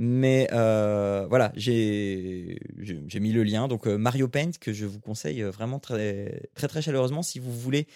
Mais 0.01 0.49
euh, 0.53 1.27
voilà, 1.29 1.53
j'ai 1.57 2.57
mis 3.21 3.33
le 3.33 3.43
lien. 3.43 3.67
Donc 3.67 3.89
euh, 3.89 3.99
Mario 3.99 4.29
Paint 4.29 4.53
que 4.61 4.73
je 4.73 4.87
vous 4.87 5.01
conseille 5.01 5.43
vraiment 5.43 5.81
très 5.81 6.49
très 6.55 6.69
très 6.69 6.83
chaleureusement 6.83 7.23
si 7.23 7.41
vous 7.41 7.53
voulez 7.53 7.89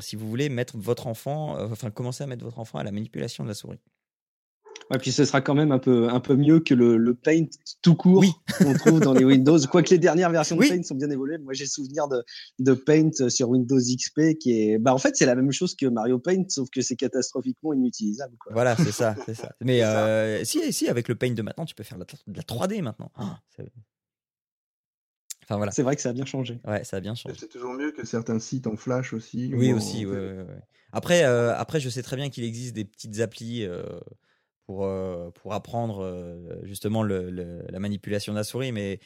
si 0.00 0.16
vous 0.16 0.28
voulez 0.28 0.48
mettre 0.48 0.76
votre 0.78 1.06
enfant, 1.06 1.56
enfin 1.70 1.90
commencer 1.90 2.24
à 2.24 2.26
mettre 2.26 2.44
votre 2.44 2.58
enfant 2.58 2.78
à 2.78 2.84
la 2.84 2.92
manipulation 2.92 3.44
de 3.44 3.48
la 3.48 3.54
souris. 3.54 3.78
Et 4.94 4.98
puis 4.98 5.10
ce 5.10 5.24
sera 5.24 5.40
quand 5.40 5.54
même 5.54 5.72
un 5.72 5.78
peu, 5.78 6.08
un 6.08 6.20
peu 6.20 6.36
mieux 6.36 6.60
que 6.60 6.72
le, 6.72 6.96
le 6.96 7.14
Paint 7.14 7.46
tout 7.82 7.96
court 7.96 8.24
qu'on 8.58 8.72
trouve 8.74 9.00
dans 9.00 9.12
les 9.12 9.24
Windows. 9.24 9.58
Quoique 9.70 9.90
les 9.90 9.98
dernières 9.98 10.30
versions 10.30 10.56
de 10.56 10.66
Paint 10.66 10.82
sont 10.82 10.94
bien 10.94 11.10
évoluées. 11.10 11.38
Moi, 11.38 11.54
j'ai 11.54 11.66
souvenir 11.66 12.06
de, 12.08 12.22
de 12.60 12.72
Paint 12.72 13.28
sur 13.28 13.48
Windows 13.48 13.78
XP 13.78 14.38
qui 14.38 14.60
est. 14.60 14.78
Bah, 14.78 14.94
en 14.94 14.98
fait, 14.98 15.16
c'est 15.16 15.26
la 15.26 15.34
même 15.34 15.50
chose 15.50 15.74
que 15.74 15.86
Mario 15.86 16.18
Paint, 16.18 16.44
sauf 16.48 16.70
que 16.70 16.82
c'est 16.82 16.96
catastrophiquement 16.96 17.72
inutilisable. 17.72 18.36
Quoi. 18.38 18.52
Voilà, 18.52 18.76
c'est 18.76 18.92
ça, 18.92 19.16
c'est 19.26 19.34
ça. 19.34 19.52
Mais 19.60 19.82
euh, 19.84 20.44
si, 20.44 20.72
si, 20.72 20.88
avec 20.88 21.08
le 21.08 21.16
Paint 21.16 21.32
de 21.32 21.42
maintenant, 21.42 21.64
tu 21.64 21.74
peux 21.74 21.84
faire 21.84 21.98
de 21.98 22.04
la, 22.34 22.42
3D 22.42 22.80
maintenant. 22.82 23.10
Ah, 23.16 23.40
enfin, 25.42 25.56
voilà. 25.56 25.72
C'est 25.72 25.82
vrai 25.82 25.96
que 25.96 26.02
ça 26.02 26.10
a 26.10 26.12
bien 26.12 26.26
changé. 26.26 26.60
Ouais, 26.64 26.84
ça 26.84 26.98
a 26.98 27.00
bien 27.00 27.16
changé. 27.16 27.34
C'est 27.38 27.48
toujours 27.48 27.72
mieux 27.72 27.90
que 27.90 28.06
certains 28.06 28.38
sites 28.38 28.68
en 28.68 28.76
Flash 28.76 29.12
aussi. 29.12 29.52
Oui, 29.52 29.72
aussi. 29.72 30.06
Ouais, 30.06 30.46
après, 30.92 31.24
euh, 31.24 31.54
après, 31.56 31.80
je 31.80 31.88
sais 31.88 32.02
très 32.02 32.16
bien 32.16 32.30
qu'il 32.30 32.44
existe 32.44 32.74
des 32.74 32.84
petites 32.84 33.20
applis. 33.20 33.64
Euh, 33.64 33.82
pour, 34.66 34.84
euh, 34.84 35.30
pour 35.30 35.54
apprendre 35.54 36.02
euh, 36.02 36.60
justement 36.64 37.02
le, 37.02 37.30
la 37.30 37.78
manipulation 37.78 38.32
de 38.32 38.38
la 38.38 38.44
souris, 38.44 38.72
mais 38.72 38.98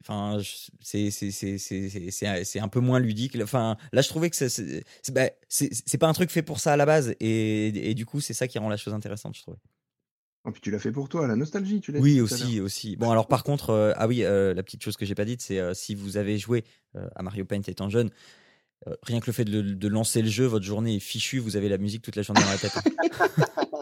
enfin 0.00 0.38
c'est 0.80 1.10
c'est 1.10 2.60
un 2.60 2.68
peu 2.68 2.80
moins 2.80 2.98
ludique. 2.98 3.36
Enfin 3.42 3.76
là 3.92 4.02
je 4.02 4.08
trouvais 4.08 4.30
que 4.30 4.36
c'est 4.36 4.84
bah, 5.12 5.28
c'est 5.48 5.98
pas 5.98 6.08
un 6.08 6.12
truc 6.12 6.30
fait 6.30 6.42
pour 6.42 6.58
ça 6.58 6.72
à 6.72 6.76
la 6.76 6.86
base 6.86 7.14
et, 7.20 7.90
et 7.90 7.94
du 7.94 8.06
coup 8.06 8.20
c'est 8.20 8.34
ça 8.34 8.48
qui 8.48 8.58
rend 8.58 8.68
la 8.68 8.76
chose 8.76 8.94
intéressante 8.94 9.36
je 9.36 9.42
trouvais. 9.42 9.58
Oh, 10.44 10.52
puis 10.52 10.60
tu 10.60 10.70
l'as 10.70 10.78
fait 10.78 10.92
pour 10.92 11.08
toi 11.08 11.26
la 11.26 11.36
nostalgie 11.36 11.80
tu 11.80 11.92
l'as 11.92 11.98
oui 11.98 12.20
aussi 12.20 12.60
aussi. 12.60 12.96
Bon 12.96 13.10
alors 13.10 13.26
par 13.26 13.42
contre 13.42 13.70
euh, 13.70 13.92
ah 13.96 14.06
oui 14.06 14.18
la 14.20 14.62
petite 14.62 14.82
chose 14.82 14.96
que 14.96 15.04
j'ai 15.04 15.16
pas 15.16 15.24
dite 15.24 15.42
c'est 15.42 15.74
si 15.74 15.96
vous 15.96 16.16
avez 16.16 16.38
joué 16.38 16.64
à 16.94 17.22
Mario 17.22 17.44
Paint 17.44 17.62
étant 17.66 17.90
jeune 17.90 18.10
rien 19.02 19.18
que 19.18 19.26
le 19.26 19.32
fait 19.32 19.44
de, 19.44 19.60
de, 19.60 19.88
lancer 19.88 20.22
le 20.22 20.28
jeu 20.28 20.46
votre 20.46 20.64
journée 20.64 20.94
est 20.94 21.00
fichue 21.00 21.40
vous 21.40 21.56
avez 21.56 21.68
la 21.68 21.78
musique 21.78 22.00
toute 22.00 22.14
la 22.14 22.22
journée 22.22 22.40
dans 22.42 22.50
la 22.50 22.58
tête 22.58 22.78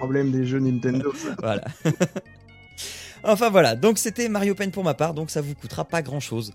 problème 0.00 0.30
des 0.30 0.46
jeux 0.46 0.60
Nintendo. 0.60 1.12
voilà. 1.38 1.64
enfin 3.22 3.50
voilà, 3.50 3.76
donc 3.76 3.98
c'était 3.98 4.30
Mario 4.30 4.54
Paint 4.54 4.70
pour 4.70 4.82
ma 4.82 4.94
part, 4.94 5.12
donc 5.12 5.30
ça 5.30 5.42
vous 5.42 5.54
coûtera 5.54 5.84
pas 5.84 6.00
grand 6.00 6.20
chose. 6.20 6.52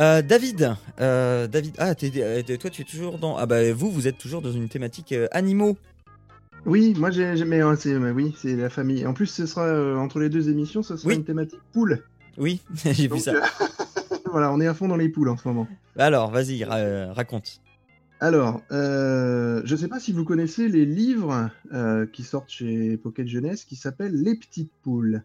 Euh, 0.00 0.22
David, 0.22 0.76
euh, 1.00 1.46
David, 1.46 1.74
ah, 1.78 1.92
euh, 2.02 2.42
toi 2.42 2.70
tu 2.70 2.82
es 2.82 2.84
toujours 2.84 3.18
dans, 3.18 3.36
ah 3.36 3.46
bah 3.46 3.72
vous 3.72 3.92
vous 3.92 4.08
êtes 4.08 4.18
toujours 4.18 4.42
dans 4.42 4.50
une 4.50 4.68
thématique 4.68 5.14
animaux. 5.30 5.76
Oui, 6.66 6.94
moi 6.98 7.10
j'ai, 7.10 7.32
mais, 7.44 7.62
oui, 7.62 8.34
c'est 8.36 8.56
la 8.56 8.70
famille. 8.70 9.06
En 9.06 9.14
plus, 9.14 9.26
ce 9.26 9.46
sera 9.46 9.96
entre 9.98 10.18
les 10.18 10.28
deux 10.28 10.50
émissions, 10.50 10.82
ce 10.82 10.96
sera 10.96 11.14
une 11.14 11.24
thématique 11.24 11.60
poule. 11.72 12.02
Oui, 12.38 12.60
j'ai 12.84 13.06
vu 13.06 13.20
ça. 13.20 13.34
voilà, 14.32 14.52
on 14.52 14.60
est 14.60 14.66
à 14.66 14.74
fond 14.74 14.88
dans 14.88 14.96
les 14.96 15.08
poules 15.08 15.28
en 15.28 15.36
ce 15.36 15.46
moment. 15.46 15.68
Alors, 15.96 16.30
vas-y, 16.30 16.64
raconte. 16.64 17.60
Alors, 18.22 18.62
euh, 18.70 19.62
je 19.64 19.74
ne 19.74 19.80
sais 19.80 19.88
pas 19.88 19.98
si 19.98 20.12
vous 20.12 20.24
connaissez 20.24 20.68
les 20.68 20.84
livres 20.84 21.50
euh, 21.72 22.04
qui 22.06 22.22
sortent 22.22 22.50
chez 22.50 22.98
Pocket 22.98 23.26
Jeunesse 23.26 23.64
qui 23.64 23.76
s'appellent 23.76 24.14
Les 24.14 24.34
Petites 24.34 24.72
Poules. 24.82 25.24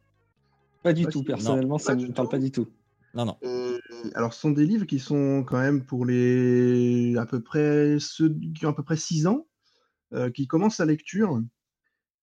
Pas 0.81 0.93
du 0.93 1.05
tout, 1.05 1.21
personnellement, 1.23 1.77
ça 1.77 1.95
ne 1.95 2.07
me 2.07 2.13
parle 2.13 2.29
pas 2.29 2.39
du 2.39 2.51
tout. 2.51 2.67
Non, 3.13 3.25
non. 3.25 3.37
alors, 4.13 4.33
ce 4.33 4.39
sont 4.39 4.51
des 4.51 4.65
livres 4.65 4.85
qui 4.85 4.99
sont 4.99 5.43
quand 5.45 5.59
même 5.59 5.83
pour 5.83 6.05
les 6.05 7.15
à 7.17 7.25
peu 7.25 7.41
près 7.41 7.97
ceux 7.99 8.33
qui 8.53 8.65
ont 8.65 8.69
à 8.69 8.73
peu 8.73 8.83
près 8.83 8.97
6 8.97 9.27
ans, 9.27 9.45
euh, 10.13 10.29
qui 10.29 10.47
commencent 10.47 10.79
la 10.79 10.85
lecture 10.85 11.41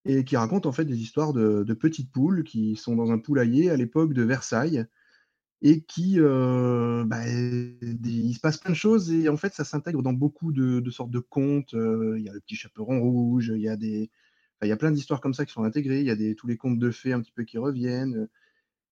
et 0.07 0.25
qui 0.25 0.37
racontent 0.37 0.69
en 0.69 0.73
fait 0.73 0.85
des 0.85 1.01
histoires 1.01 1.35
de, 1.35 1.65
de, 1.65 1.75
petites 1.75 2.11
poules 2.11 2.45
qui 2.45 2.77
sont 2.77 2.97
dans 2.97 3.11
un 3.11 3.19
poulailler 3.19 3.71
à 3.71 3.77
l'époque 3.77 4.15
de 4.15 4.23
Versailles 4.23 4.87
et 5.63 5.83
qui, 5.83 6.17
euh, 6.19 7.05
bah, 7.07 7.27
il 7.29 8.35
se 8.35 8.41
passe 8.41 8.59
plein 8.59 8.73
de 8.73 8.77
choses 8.77 9.13
et 9.13 9.29
en 9.29 9.37
fait 9.37 9.55
ça 9.55 9.65
s'intègre 9.65 10.03
dans 10.03 10.13
beaucoup 10.13 10.53
de, 10.53 10.91
sortes 10.91 11.11
de 11.11 11.21
contes. 11.21 11.75
Euh, 11.75 12.17
il 12.19 12.25
y 12.25 12.29
a 12.29 12.33
le 12.33 12.41
petit 12.41 12.57
chaperon 12.57 13.01
rouge, 13.01 13.53
il 13.55 13.63
y 13.63 13.69
a 13.69 13.77
des, 13.77 14.11
il 14.63 14.69
y 14.69 14.73
a 14.73 14.77
plein 14.77 14.91
d'histoires 14.91 15.21
comme 15.21 15.35
ça 15.35 15.47
qui 15.47 15.53
sont 15.53 15.65
intégrées. 15.65 16.01
Il 16.01 16.07
y 16.07 16.11
a 16.11 16.17
des, 16.17 16.35
tous 16.35 16.49
les 16.49 16.57
contes 16.57 16.79
de 16.79 16.91
fées 16.91 17.13
un 17.13 17.21
petit 17.21 17.33
peu 17.33 17.45
qui 17.45 17.59
reviennent. 17.59 18.29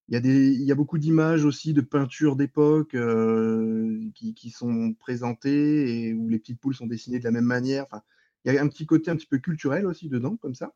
Il 0.09 0.15
y 0.15 0.17
a 0.17 0.21
des, 0.21 0.53
il 0.53 0.63
y 0.63 0.73
a 0.73 0.75
beaucoup 0.77 0.99
d'images 0.99 1.45
aussi 1.45 1.75
de 1.75 1.81
peintures 1.81 2.37
d'époque 2.37 2.95
euh, 2.95 4.09
qui, 4.15 4.35
qui, 4.35 4.51
sont 4.51 4.95
présentées 4.95 6.09
et 6.09 6.15
où 6.15 6.29
les 6.29 6.39
petites 6.39 6.61
poules 6.61 6.75
sont 6.75 6.87
dessinées 6.87 7.19
de 7.19 7.25
la 7.25 7.31
même 7.33 7.45
manière. 7.45 7.85
Enfin, 7.91 8.03
il 8.45 8.53
y 8.53 8.59
a 8.59 8.63
un 8.63 8.69
petit 8.69 8.87
côté 8.87 9.11
un 9.11 9.17
petit 9.17 9.27
peu 9.27 9.39
culturel 9.39 9.87
aussi 9.87 10.09
dedans 10.09 10.37
comme 10.37 10.55
ça 10.55 10.73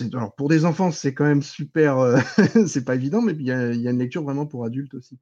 alors 0.00 0.34
pour 0.34 0.48
des 0.48 0.64
enfants, 0.64 0.90
c'est 0.90 1.14
quand 1.14 1.24
même 1.24 1.42
super, 1.42 1.98
euh, 1.98 2.18
c'est 2.66 2.84
pas 2.84 2.94
évident, 2.94 3.22
mais 3.22 3.32
il 3.32 3.42
y, 3.42 3.52
a, 3.52 3.72
une 3.72 3.98
lecture 3.98 4.22
vraiment 4.22 4.46
pour 4.46 4.64
adultes 4.64 4.94
aussi. 4.94 5.18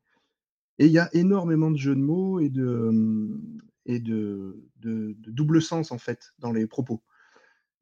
Et 0.79 0.87
il 0.87 0.93
y 0.93 0.99
a 0.99 1.11
énormément 1.12 1.71
de 1.71 1.76
jeux 1.76 1.95
de 1.95 2.00
mots 2.00 2.41
et 2.41 2.49
de, 2.49 3.38
et 3.87 4.00
de, 4.00 4.57
double 4.81 5.61
sens 5.61 5.93
en 5.93 5.99
fait 5.99 6.33
dans 6.38 6.52
les 6.52 6.67
propos. 6.67 7.02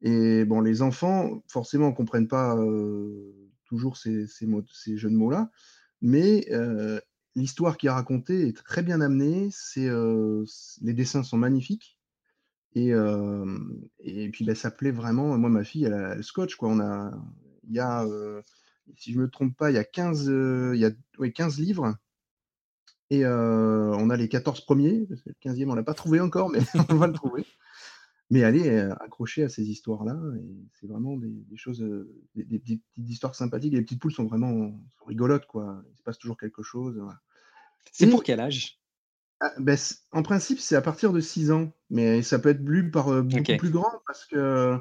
Et 0.01 0.45
bon, 0.45 0.61
les 0.61 0.81
enfants, 0.81 1.43
forcément, 1.47 1.89
ne 1.89 1.95
comprennent 1.95 2.27
pas 2.27 2.57
euh, 2.57 3.31
toujours 3.65 3.97
ces, 3.97 4.27
mots, 4.41 4.63
ces, 4.73 4.97
jeux 4.97 5.09
de 5.09 5.15
mots-là, 5.15 5.51
mais 6.01 6.47
euh, 6.51 6.99
l'histoire 7.35 7.77
qui 7.77 7.87
est 7.87 7.91
racontée 7.91 8.47
est 8.47 8.57
très 8.57 8.83
bien 8.83 8.99
amenée. 8.99 9.49
C'est, 9.51 9.89
les 10.81 10.93
dessins 10.93 11.23
sont 11.23 11.37
magnifiques. 11.37 12.00
Et, 12.73 12.91
et 13.99 14.29
puis 14.29 14.45
bah, 14.45 14.55
ça 14.55 14.71
plaît 14.71 14.91
vraiment. 14.91 15.37
Moi, 15.37 15.49
ma 15.49 15.63
fille, 15.63 15.85
elle 15.85 15.93
a 15.93 16.15
le 16.15 16.23
scotch. 16.23 16.55
Quoi. 16.55 16.69
On 16.69 16.79
a, 16.79 17.11
il 17.67 17.75
y 17.75 17.79
a, 17.79 18.05
si 18.97 19.11
je 19.11 19.17
ne 19.17 19.23
me 19.23 19.29
trompe 19.29 19.55
pas, 19.57 19.71
il 19.71 19.75
y 19.75 19.77
a 19.77 19.83
15, 19.83 20.25
il 20.73 20.79
y 20.79 20.85
a, 20.85 21.29
15 21.29 21.59
livres. 21.59 21.95
Et 23.09 23.25
on 23.25 24.09
a 24.09 24.15
les 24.15 24.29
14 24.29 24.61
premiers. 24.61 25.05
le 25.09 25.33
15e, 25.43 25.65
on 25.67 25.71
ne 25.71 25.75
l'a 25.75 25.83
pas 25.83 25.93
trouvé 25.93 26.19
encore, 26.19 26.49
mais 26.49 26.59
on 26.89 26.95
va 26.95 27.07
le 27.07 27.13
trouver. 27.13 27.45
Mais 28.29 28.39
elle 28.39 28.55
est 28.55 28.79
accrochée 29.01 29.43
à 29.43 29.49
ces 29.49 29.69
histoires-là. 29.69 30.17
Et 30.37 30.55
c'est 30.79 30.87
vraiment 30.87 31.17
des, 31.17 31.57
choses, 31.57 31.85
des, 32.35 32.59
petites 32.59 32.83
histoires 32.95 33.35
sympathiques. 33.35 33.73
les 33.73 33.81
petites 33.81 33.99
poules 33.99 34.13
sont 34.13 34.25
vraiment 34.25 34.79
rigolotes. 35.05 35.45
Quoi. 35.45 35.83
Il 35.91 35.97
se 35.97 36.03
passe 36.03 36.17
toujours 36.17 36.37
quelque 36.37 36.63
chose. 36.63 37.01
C'est 37.91 38.09
pour 38.09 38.23
quel 38.23 38.39
âge? 38.39 38.80
Ah, 39.43 39.51
ben, 39.57 39.75
en 40.11 40.21
principe, 40.21 40.59
c'est 40.59 40.75
à 40.75 40.81
partir 40.81 41.11
de 41.11 41.19
6 41.19 41.51
ans, 41.51 41.73
mais 41.89 42.21
ça 42.21 42.37
peut 42.37 42.49
être 42.49 42.61
lu 42.61 42.91
par 42.91 43.07
euh, 43.09 43.23
beaucoup 43.23 43.57
plus 43.57 43.71
grand 43.71 43.91
parce 44.05 44.27
que 44.27 44.79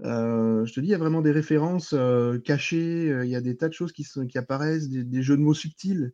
euh, 0.00 0.66
je 0.66 0.72
te 0.74 0.80
dis, 0.80 0.88
il 0.88 0.90
y 0.90 0.94
a 0.94 0.98
vraiment 0.98 1.20
des 1.22 1.30
références 1.30 1.92
euh, 1.92 2.40
cachées, 2.40 3.16
il 3.22 3.30
y 3.30 3.36
a 3.36 3.40
des 3.40 3.56
tas 3.56 3.68
de 3.68 3.74
choses 3.74 3.92
qui, 3.92 4.02
sont, 4.02 4.26
qui 4.26 4.38
apparaissent, 4.38 4.88
des, 4.88 5.22
jeux 5.22 5.36
de 5.36 5.42
mots 5.42 5.54
subtils. 5.54 6.12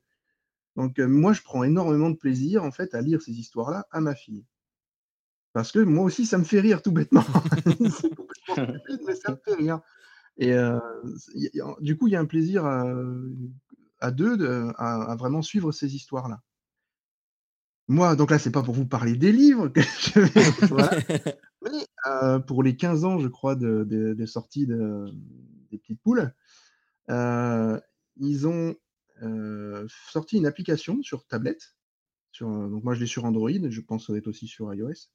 Donc 0.76 0.98
moi, 0.98 1.32
je 1.32 1.40
prends 1.40 1.64
énormément 1.64 2.10
de 2.10 2.16
plaisir 2.16 2.62
en 2.62 2.70
fait 2.70 2.94
à 2.94 3.00
lire 3.00 3.22
ces 3.22 3.32
histoires-là 3.32 3.86
à 3.90 4.02
ma 4.02 4.14
fille. 4.14 4.44
Parce 5.54 5.72
que 5.72 5.78
moi 5.78 6.04
aussi, 6.04 6.26
ça 6.26 6.36
me 6.36 6.44
fait 6.44 6.60
rire 6.60 6.82
tout 6.82 6.92
bêtement. 6.92 7.24
c'est 7.90 8.14
complètement 8.14 8.76
mais 9.06 9.14
ça 9.14 9.32
me 9.32 9.38
fait 9.42 9.54
rire. 9.54 9.80
Et 10.36 10.54
du 11.80 11.96
coup, 11.96 12.06
il 12.06 12.12
y 12.12 12.16
a 12.16 12.20
un 12.20 12.26
plaisir 12.26 12.66
à, 12.66 14.10
deux 14.10 14.36
à, 14.76 15.16
vraiment 15.18 15.40
suivre 15.40 15.72
ces 15.72 15.96
histoires-là. 15.96 16.42
Moi, 17.88 18.16
donc 18.16 18.30
là, 18.30 18.38
c'est 18.38 18.50
pas 18.50 18.62
pour 18.62 18.74
vous 18.74 18.86
parler 18.86 19.16
des 19.16 19.32
livres 19.32 19.68
que 19.68 19.80
je 20.14 20.20
vais. 20.20 21.38
Mais 21.62 21.86
euh, 22.06 22.38
pour 22.38 22.62
les 22.62 22.76
15 22.76 23.04
ans, 23.04 23.18
je 23.18 23.28
crois, 23.28 23.56
de, 23.56 23.84
de, 23.84 24.26
sortie 24.26 24.66
de, 24.66 25.06
des 25.70 25.78
petites 25.78 26.00
poules, 26.02 26.32
euh, 27.10 27.80
ils 28.16 28.46
ont 28.46 28.76
euh, 29.22 29.86
sorti 30.10 30.36
une 30.36 30.46
application 30.46 31.02
sur 31.02 31.26
tablette. 31.26 31.76
Sur, 32.30 32.48
donc 32.48 32.84
moi, 32.84 32.94
je 32.94 33.00
l'ai 33.00 33.06
sur 33.06 33.24
Android, 33.24 33.50
je 33.50 33.80
pense 33.80 34.02
que 34.02 34.06
ça 34.08 34.12
va 34.12 34.18
être 34.18 34.28
aussi 34.28 34.46
sur 34.46 34.72
iOS, 34.72 35.08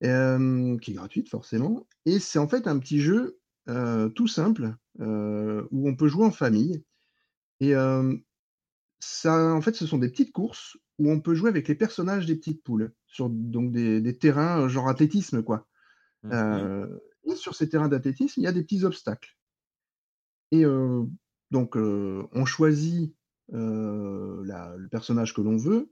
qui 0.00 0.06
est 0.06 0.94
gratuite 0.94 1.28
forcément. 1.28 1.86
Et 2.06 2.18
c'est 2.18 2.38
en 2.38 2.48
fait 2.48 2.66
un 2.66 2.78
petit 2.78 3.00
jeu 3.00 3.38
tout 4.14 4.28
simple 4.28 4.74
où 4.98 5.88
on 5.88 5.94
peut 5.94 6.08
jouer 6.08 6.24
en 6.24 6.30
famille. 6.30 6.82
Et 7.60 7.74
ça, 8.98 9.54
en 9.54 9.60
fait, 9.60 9.76
ce 9.76 9.86
sont 9.86 9.98
des 9.98 10.08
petites 10.08 10.32
courses 10.32 10.78
où 10.98 11.10
on 11.10 11.20
peut 11.20 11.34
jouer 11.34 11.50
avec 11.50 11.68
les 11.68 11.74
personnages 11.74 12.26
des 12.26 12.36
petites 12.36 12.62
poules, 12.62 12.92
sur 13.06 13.28
donc 13.28 13.72
des, 13.72 14.18
terrains 14.18 14.62
euh, 14.62 14.68
genre 14.68 14.88
athlétisme, 14.88 15.42
quoi. 15.42 15.66
Mmh 16.22 16.86
et 17.28 17.34
sur 17.34 17.56
ces 17.56 17.68
terrains 17.68 17.88
d'athlétisme, 17.88 18.38
il 18.40 18.44
y 18.44 18.46
a 18.46 18.52
des 18.52 18.62
petits 18.62 18.84
obstacles. 18.84 19.36
Et 20.52 20.64
donc, 21.50 21.74
on 21.74 22.44
choisit 22.44 23.12
le 23.48 24.86
personnage 24.86 25.34
que 25.34 25.40
l'on 25.40 25.56
veut. 25.56 25.90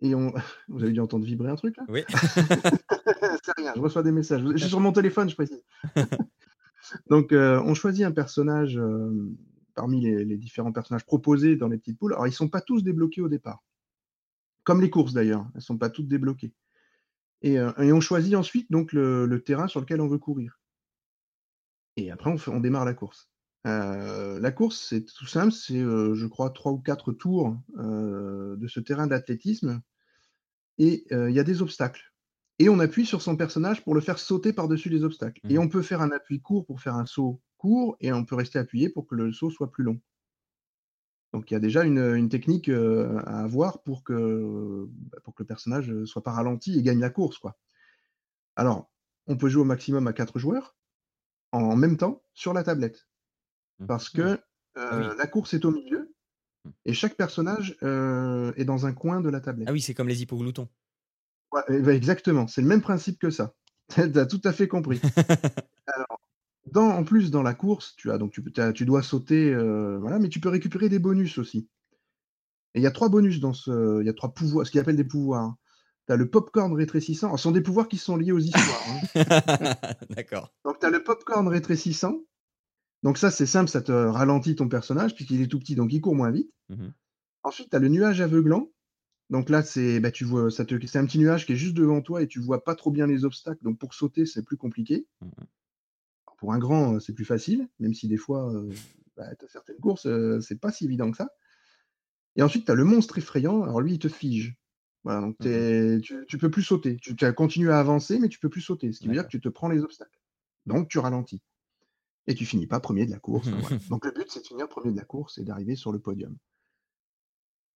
et 0.00 0.16
on... 0.16 0.34
Vous 0.68 0.82
avez 0.82 0.92
dû 0.92 0.98
entendre 0.98 1.24
vibrer 1.24 1.48
un 1.48 1.54
truc 1.54 1.76
là? 1.76 1.84
Oui. 1.88 2.02
C'est 2.08 3.52
rien, 3.56 3.72
je 3.76 3.80
reçois 3.80 4.02
des 4.02 4.10
messages. 4.10 4.42
Je 4.42 4.56
suis 4.56 4.68
sur 4.68 4.80
mon 4.80 4.90
téléphone, 4.90 5.30
je 5.30 5.36
précise. 5.36 5.62
donc, 7.08 7.28
on 7.30 7.74
choisit 7.74 8.04
un 8.04 8.10
personnage 8.10 8.80
parmi 9.76 10.00
les, 10.00 10.36
différents 10.36 10.72
personnages 10.72 11.06
proposés 11.06 11.54
dans 11.54 11.68
les 11.68 11.78
petites 11.78 11.98
poules. 11.98 12.14
Alors, 12.14 12.26
ils 12.26 12.30
ne 12.30 12.34
sont 12.34 12.48
pas 12.48 12.60
tous 12.60 12.82
débloqués 12.82 13.20
au 13.20 13.28
départ. 13.28 13.62
Comme 14.64 14.80
les 14.80 14.90
courses 14.90 15.12
d'ailleurs, 15.12 15.46
elles 15.54 15.58
ne 15.58 15.60
sont 15.60 15.78
pas 15.78 15.90
toutes 15.90 16.08
débloquées. 16.08 16.52
Et, 17.42 17.60
on 17.60 18.00
choisit 18.00 18.34
ensuite 18.34 18.72
donc 18.72 18.92
le, 18.92 19.42
terrain 19.44 19.68
sur 19.68 19.80
lequel 19.80 20.00
on 20.00 20.08
veut 20.08 20.18
courir. 20.18 20.58
Et 21.96 22.10
après, 22.10 22.34
on, 22.48 22.60
démarre 22.60 22.84
la 22.84 22.94
course. 22.94 23.30
la 23.64 24.52
course, 24.52 24.84
c'est 24.88 25.04
tout 25.04 25.26
simple, 25.26 25.52
c'est, 25.52 25.78
je 25.78 26.26
crois, 26.26 26.50
trois 26.50 26.72
ou 26.72 26.78
quatre 26.78 27.12
tours 27.12 27.56
de 27.76 28.66
ce 28.66 28.80
terrain 28.80 29.06
d'athlétisme. 29.06 29.82
Et 30.78 31.06
il 31.10 31.32
y 31.32 31.38
a 31.38 31.44
des 31.44 31.62
obstacles. 31.62 32.12
Et 32.58 32.70
on 32.70 32.78
appuie 32.78 33.04
sur 33.04 33.20
son 33.20 33.36
personnage 33.36 33.84
pour 33.84 33.94
le 33.94 34.00
faire 34.00 34.18
sauter 34.18 34.52
par-dessus 34.52 34.88
les 34.88 35.04
obstacles. 35.04 35.40
Et 35.48 35.58
mmh. 35.58 35.62
on 35.62 35.68
peut 35.68 35.82
faire 35.82 36.00
un 36.00 36.10
appui 36.10 36.40
court 36.40 36.64
pour 36.64 36.80
faire 36.80 36.94
un 36.94 37.04
saut 37.04 37.42
court, 37.66 37.96
et 38.00 38.12
on 38.12 38.24
peut 38.24 38.36
rester 38.36 38.60
appuyé 38.60 38.88
pour 38.88 39.08
que 39.08 39.16
le 39.16 39.32
saut 39.32 39.50
soit 39.50 39.72
plus 39.72 39.82
long. 39.82 40.00
Donc 41.32 41.50
il 41.50 41.54
y 41.54 41.56
a 41.56 41.60
déjà 41.60 41.82
une, 41.82 42.28
technique 42.28 42.68
à 42.68 43.40
avoir 43.40 43.82
pour 43.82 44.04
que, 44.04 44.86
bah, 44.88 45.18
pour 45.24 45.34
que 45.34 45.42
le 45.42 45.46
personnage 45.48 45.90
ne 45.90 46.04
soit 46.04 46.22
pas 46.22 46.30
ralenti 46.30 46.78
et 46.78 46.82
gagne 46.82 47.00
la 47.00 47.10
course. 47.10 47.38
Quoi. 47.38 47.58
Alors, 48.54 48.90
on 49.26 49.36
peut 49.36 49.48
jouer 49.48 49.62
au 49.62 49.66
maximum 49.66 50.06
à 50.06 50.12
quatre 50.12 50.38
joueurs 50.38 50.76
en 51.50 51.74
même 51.74 51.96
temps 51.96 52.22
sur 52.34 52.52
la 52.52 52.62
tablette. 52.62 53.08
Mmh. 53.80 53.86
Parce 53.86 54.10
que 54.10 54.38
ah 54.76 55.14
la 55.18 55.26
course 55.26 55.54
est 55.54 55.64
au 55.64 55.72
milieu 55.72 56.14
mmh. 56.64 56.70
et 56.84 56.94
chaque 56.94 57.16
personnage 57.16 57.76
est 57.82 58.64
dans 58.64 58.86
un 58.86 58.92
coin 58.92 59.20
de 59.20 59.28
la 59.28 59.40
tablette. 59.40 59.68
Ah 59.68 59.72
oui, 59.72 59.80
c'est 59.80 59.94
comme 59.94 60.08
les 60.08 60.22
hippogloutons. 60.22 60.68
Eh 61.68 61.80
ben, 61.80 61.96
exactement, 61.96 62.46
c'est 62.46 62.62
le 62.62 62.68
même 62.68 62.82
principe 62.82 63.18
que 63.18 63.30
ça. 63.30 63.54
tu 63.88 64.00
as 64.00 64.26
tout 64.26 64.40
à 64.44 64.52
fait 64.52 64.68
compris. 64.68 65.00
En 66.74 67.04
plus, 67.04 67.30
dans 67.30 67.42
la 67.42 67.54
course, 67.54 67.94
tu 67.96 68.10
as 68.10 68.18
donc 68.18 68.32
tu, 68.32 68.42
tu 68.74 68.84
dois 68.84 69.02
sauter, 69.02 69.52
euh, 69.52 69.98
voilà, 69.98 70.18
mais 70.18 70.28
tu 70.28 70.40
peux 70.40 70.48
récupérer 70.48 70.88
des 70.88 70.98
bonus 70.98 71.38
aussi. 71.38 71.68
Et 72.74 72.80
il 72.80 72.82
y 72.82 72.86
a 72.86 72.90
trois 72.90 73.08
bonus 73.08 73.40
dans 73.40 73.52
ce, 73.52 74.00
il 74.02 74.06
y 74.06 74.10
a 74.10 74.12
trois 74.12 74.34
pouvoirs, 74.34 74.66
ce 74.66 74.70
qu'ils 74.70 74.80
appellent 74.80 74.96
des 74.96 75.04
pouvoirs. 75.04 75.54
Tu 76.06 76.12
as 76.12 76.16
le 76.16 76.28
popcorn 76.28 76.74
rétrécissant. 76.74 77.36
ce 77.36 77.42
sont 77.42 77.52
des 77.52 77.62
pouvoirs 77.62 77.88
qui 77.88 77.96
sont 77.96 78.16
liés 78.16 78.32
aux 78.32 78.38
histoires. 78.38 78.82
Hein. 78.88 79.74
D'accord. 80.10 80.52
Donc 80.64 80.78
tu 80.80 80.86
as 80.86 80.90
le 80.90 81.02
popcorn 81.02 81.48
rétrécissant. 81.48 82.20
Donc 83.02 83.18
ça, 83.18 83.30
c'est 83.30 83.46
simple, 83.46 83.70
ça 83.70 83.82
te 83.82 83.92
ralentit 83.92 84.56
ton 84.56 84.68
personnage 84.68 85.14
puisqu'il 85.14 85.40
est 85.40 85.46
tout 85.46 85.58
petit, 85.58 85.76
donc 85.76 85.92
il 85.92 86.00
court 86.00 86.14
moins 86.14 86.30
vite. 86.30 86.50
Mmh 86.68 86.88
Ensuite, 87.42 87.70
tu 87.70 87.76
as 87.76 87.78
le 87.78 87.88
nuage 87.88 88.20
aveuglant. 88.20 88.72
Donc 89.30 89.50
là, 89.50 89.62
c'est 89.62 90.00
bah, 90.00 90.10
tu 90.10 90.24
vois, 90.24 90.50
ça 90.50 90.64
te, 90.64 90.84
c'est 90.84 90.98
un 90.98 91.06
petit 91.06 91.20
nuage 91.20 91.46
qui 91.46 91.52
est 91.52 91.56
juste 91.56 91.76
devant 91.76 92.00
toi 92.00 92.20
et 92.22 92.26
tu 92.26 92.40
vois 92.40 92.64
pas 92.64 92.74
trop 92.74 92.90
bien 92.90 93.06
les 93.06 93.24
obstacles. 93.24 93.62
Donc 93.62 93.78
pour 93.78 93.94
sauter, 93.94 94.26
c'est 94.26 94.42
plus 94.42 94.56
compliqué. 94.56 95.06
Mmh 95.20 95.44
pour 96.36 96.52
un 96.52 96.58
grand, 96.58 97.00
c'est 97.00 97.14
plus 97.14 97.24
facile, 97.24 97.68
même 97.78 97.94
si 97.94 98.08
des 98.08 98.16
fois, 98.16 98.52
bah, 99.16 99.34
tu 99.36 99.44
as 99.44 99.48
certaines 99.48 99.78
courses, 99.78 100.08
c'est 100.40 100.60
pas 100.60 100.72
si 100.72 100.84
évident 100.84 101.10
que 101.10 101.16
ça. 101.16 101.28
Et 102.36 102.42
ensuite, 102.42 102.66
tu 102.66 102.72
as 102.72 102.74
le 102.74 102.84
monstre 102.84 103.18
effrayant. 103.18 103.62
Alors 103.62 103.80
lui, 103.80 103.94
il 103.94 103.98
te 103.98 104.08
fige. 104.08 104.56
Voilà, 105.04 105.20
donc 105.20 105.36
mmh 105.40 106.00
tu, 106.00 106.24
tu 106.26 106.38
peux 106.38 106.50
plus 106.50 106.62
sauter. 106.62 106.96
Tu, 106.96 107.14
tu 107.14 107.32
continues 107.32 107.70
à 107.70 107.78
avancer, 107.78 108.18
mais 108.18 108.28
tu 108.28 108.38
peux 108.38 108.48
plus 108.48 108.60
sauter. 108.60 108.92
Ce 108.92 109.00
qui 109.00 109.06
veut 109.06 109.14
dire 109.14 109.24
que 109.24 109.30
tu 109.30 109.40
te 109.40 109.48
prends 109.48 109.68
les 109.68 109.80
obstacles. 109.80 110.20
Donc 110.66 110.88
tu 110.88 110.98
ralentis. 110.98 111.42
Et 112.26 112.34
tu 112.34 112.44
finis 112.44 112.66
pas 112.66 112.80
premier 112.80 113.06
de 113.06 113.12
la 113.12 113.20
course. 113.20 113.48
Donc 113.88 114.04
le 114.04 114.10
but, 114.10 114.26
c'est 114.28 114.40
de 114.40 114.46
finir 114.46 114.68
premier 114.68 114.90
de 114.90 114.96
la 114.96 115.04
course 115.04 115.38
et 115.38 115.44
d'arriver 115.44 115.76
sur 115.76 115.92
le 115.92 116.00
podium. 116.00 116.36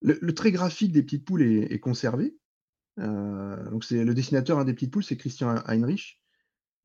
Le, 0.02 0.34
trait 0.34 0.50
graphique 0.50 0.92
des 0.92 1.02
petites 1.02 1.24
poules 1.24 1.42
est, 1.42 1.78
conservé. 1.78 2.34
donc 2.96 3.84
c'est 3.84 4.02
le 4.02 4.14
dessinateur 4.14 4.64
des 4.64 4.72
petites 4.72 4.90
poules, 4.90 5.04
c'est 5.04 5.18
Christian 5.18 5.56
Heinrich. 5.66 6.19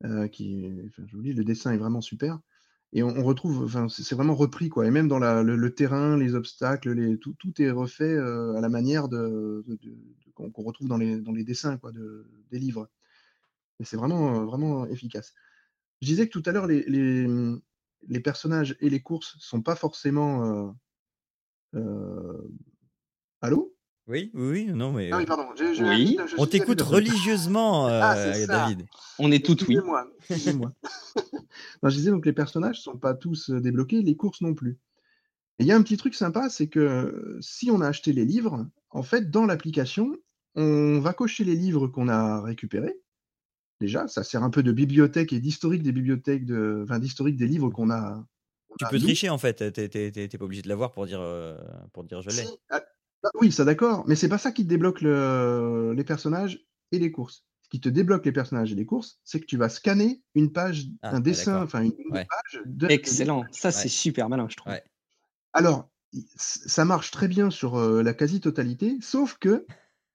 Euh, 0.04 0.28
qui, 0.28 0.70
je 0.98 1.16
vous 1.16 1.22
dis, 1.22 1.32
le 1.32 1.44
dessin 1.44 1.72
est 1.72 1.78
vraiment 1.78 2.00
super. 2.00 2.38
Et 2.92 3.02
on, 3.02 3.24
retrouve, 3.24 3.64
enfin, 3.64 3.88
c'est 3.88 4.14
vraiment 4.14 4.34
repris, 4.34 4.68
quoi. 4.68 4.86
Et 4.86 4.90
même 4.90 5.08
dans 5.08 5.18
le, 5.18 5.74
terrain, 5.74 6.16
les 6.16 6.34
obstacles, 6.34 6.92
les, 6.92 7.18
tout, 7.18 7.34
tout 7.34 7.60
est 7.60 7.70
refait 7.70 8.04
euh, 8.04 8.54
à 8.54 8.60
la 8.60 8.68
manière 8.68 9.08
de, 9.08 9.64
qu'on 10.34 10.62
retrouve 10.62 10.88
dans 10.88 10.96
les, 10.96 11.20
dans 11.20 11.32
les 11.32 11.44
dessins, 11.44 11.78
quoi, 11.78 11.92
de, 11.92 12.26
des 12.50 12.58
livres. 12.58 12.88
C'est 13.82 13.96
vraiment, 13.96 14.44
vraiment 14.44 14.86
efficace. 14.86 15.34
Je 16.00 16.06
disais 16.06 16.28
que 16.28 16.38
tout 16.38 16.42
à 16.46 16.52
l'heure, 16.52 16.66
les, 16.66 16.84
les, 16.84 17.26
les, 18.08 18.20
personnages 18.20 18.76
et 18.80 18.88
les 18.88 19.00
courses 19.00 19.36
sont 19.38 19.62
pas 19.62 19.76
forcément. 19.76 20.74
Euh, 21.74 22.48
allô? 23.40 23.75
Oui, 24.08 24.30
oui, 24.34 24.66
non, 24.66 24.92
mais. 24.92 25.10
Ah 25.12 25.18
oui, 25.18 25.26
pardon. 25.26 25.48
oui. 25.80 26.16
On 26.38 26.46
t'écoute 26.46 26.80
religieusement, 26.80 27.86
ah, 27.86 28.16
euh, 28.16 28.46
David. 28.46 28.86
On 29.18 29.32
est 29.32 29.44
tous 29.44 29.66
oui. 29.66 29.78
moi 29.84 30.06
excusez-moi. 30.30 30.72
je 31.82 31.88
disais 31.96 32.10
donc 32.10 32.26
les 32.26 32.32
personnages 32.32 32.78
ne 32.78 32.82
sont 32.82 32.98
pas 32.98 33.14
tous 33.14 33.50
euh, 33.50 33.60
débloqués, 33.60 34.02
les 34.02 34.16
courses 34.16 34.40
non 34.42 34.54
plus. 34.54 34.78
Et 35.58 35.64
il 35.64 35.66
y 35.66 35.72
a 35.72 35.76
un 35.76 35.82
petit 35.82 35.96
truc 35.96 36.14
sympa, 36.14 36.48
c'est 36.50 36.68
que 36.68 37.38
si 37.40 37.70
on 37.70 37.80
a 37.80 37.88
acheté 37.88 38.12
les 38.12 38.24
livres, 38.24 38.66
en 38.90 39.02
fait, 39.02 39.30
dans 39.30 39.46
l'application, 39.46 40.14
on 40.54 41.00
va 41.00 41.12
cocher 41.12 41.44
les 41.44 41.54
livres 41.54 41.88
qu'on 41.88 42.08
a 42.08 42.42
récupérés. 42.42 43.00
Déjà, 43.80 44.06
ça 44.08 44.22
sert 44.22 44.42
un 44.42 44.50
peu 44.50 44.62
de 44.62 44.72
bibliothèque 44.72 45.32
et 45.32 45.40
d'historique 45.40 45.82
des 45.82 45.92
bibliothèques, 45.92 46.46
de, 46.46 46.82
enfin, 46.84 46.98
d'historique 46.98 47.36
des 47.36 47.46
livres 47.46 47.70
qu'on 47.70 47.90
a. 47.90 48.24
tu 48.78 48.86
peux 48.90 48.98
tricher 48.98 49.28
en 49.28 49.38
fait, 49.38 49.72
t'es 49.72 50.28
pas 50.38 50.44
obligé 50.44 50.62
de 50.62 50.68
l'avoir 50.68 50.92
pour 50.92 51.06
dire, 51.06 51.20
euh, 51.20 51.58
pour 51.92 52.04
dire 52.04 52.22
je 52.22 52.30
l'ai. 52.30 52.46
Ah, 52.70 52.82
ah 53.24 53.30
oui, 53.40 53.50
ça 53.50 53.64
d'accord, 53.64 54.04
mais 54.06 54.14
c'est 54.14 54.28
pas 54.28 54.38
ça 54.38 54.52
qui 54.52 54.64
te 54.64 54.68
débloque 54.68 55.00
les 55.00 56.04
personnages 56.04 56.64
et 56.92 56.98
les 56.98 57.10
courses. 57.10 57.44
Ce 57.62 57.68
qui 57.68 57.80
te 57.80 57.88
débloque 57.88 58.24
les 58.24 58.32
personnages 58.32 58.70
et 58.70 58.76
les 58.76 58.86
courses, 58.86 59.18
c'est 59.24 59.40
que 59.40 59.46
tu 59.46 59.56
vas 59.56 59.68
scanner 59.68 60.22
une 60.36 60.52
page, 60.52 60.86
ah, 61.02 61.16
un 61.16 61.20
dessin, 61.20 61.62
enfin 61.62 61.82
une, 61.82 61.92
page 62.12 62.62
de. 62.64 62.86
Excellent, 62.88 63.44
ça 63.50 63.72
c'est 63.72 63.88
super 63.88 64.28
malin, 64.28 64.46
je 64.48 64.56
trouve. 64.56 64.72
Alors, 65.52 65.88
ça 66.36 66.84
marche 66.84 67.10
très 67.10 67.28
bien 67.28 67.50
sur 67.50 67.76
euh, 67.76 68.02
la 68.02 68.14
quasi-totalité, 68.14 68.98
sauf 69.00 69.38
que, 69.38 69.66